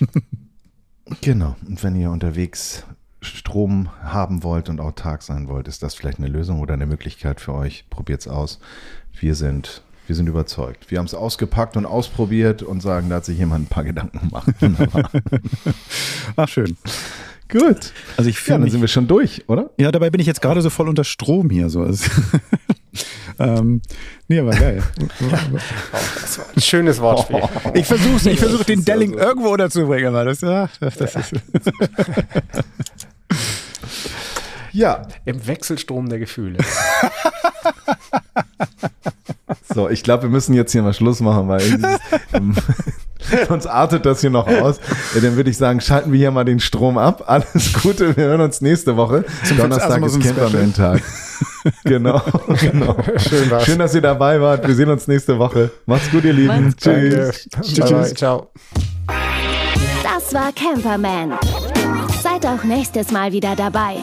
[1.22, 1.56] Genau.
[1.66, 2.84] Und wenn ihr unterwegs
[3.22, 7.40] Strom haben wollt und autark sein wollt, ist das vielleicht eine Lösung oder eine Möglichkeit
[7.40, 7.84] für euch.
[7.90, 8.60] Probiert's aus.
[9.18, 10.90] Wir sind, wir sind überzeugt.
[10.90, 14.20] Wir haben es ausgepackt und ausprobiert und sagen, da hat sich jemand ein paar Gedanken
[14.20, 14.48] gemacht.
[14.60, 15.10] Wunderbar.
[16.36, 16.76] Ach, schön.
[17.50, 17.92] Gut.
[18.16, 19.70] Also ich Ja, fühle dann mich sind wir schon durch, oder?
[19.76, 21.68] Ja, dabei bin ich jetzt gerade so voll unter Strom hier.
[21.68, 21.82] So.
[21.82, 22.08] Also,
[23.40, 23.82] ähm,
[24.28, 24.82] nee, aber geil.
[26.20, 27.42] Das war ein schönes Wortspiel.
[27.74, 31.32] Ich versuche ich versuch den Delling irgendwo unterzubringen, aber das, ja, das, das ist.
[34.72, 35.02] Ja.
[35.24, 36.58] Im Wechselstrom der Gefühle.
[39.72, 41.98] So, ich glaube, wir müssen jetzt hier mal Schluss machen, weil dieses,
[42.32, 42.56] ähm,
[43.48, 44.80] sonst artet das hier noch aus.
[45.14, 47.24] Ja, dann würde ich sagen, schalten wir hier mal den Strom ab.
[47.26, 49.24] Alles Gute, wir hören uns nächste Woche.
[49.56, 51.02] Donnerstag ist Camperman-Tag.
[51.84, 52.20] genau,
[52.60, 52.96] genau.
[53.16, 53.64] Schön war's.
[53.64, 54.66] Schön, dass ihr dabei wart.
[54.66, 55.70] Wir sehen uns nächste Woche.
[55.86, 56.74] Macht's gut, ihr Lieben.
[56.76, 57.48] Tschüss.
[57.50, 57.80] Danke.
[57.80, 58.14] Bye, bye.
[58.14, 58.50] Ciao.
[60.02, 61.38] Das war Camperman.
[62.22, 63.96] Seid auch nächstes Mal wieder dabei.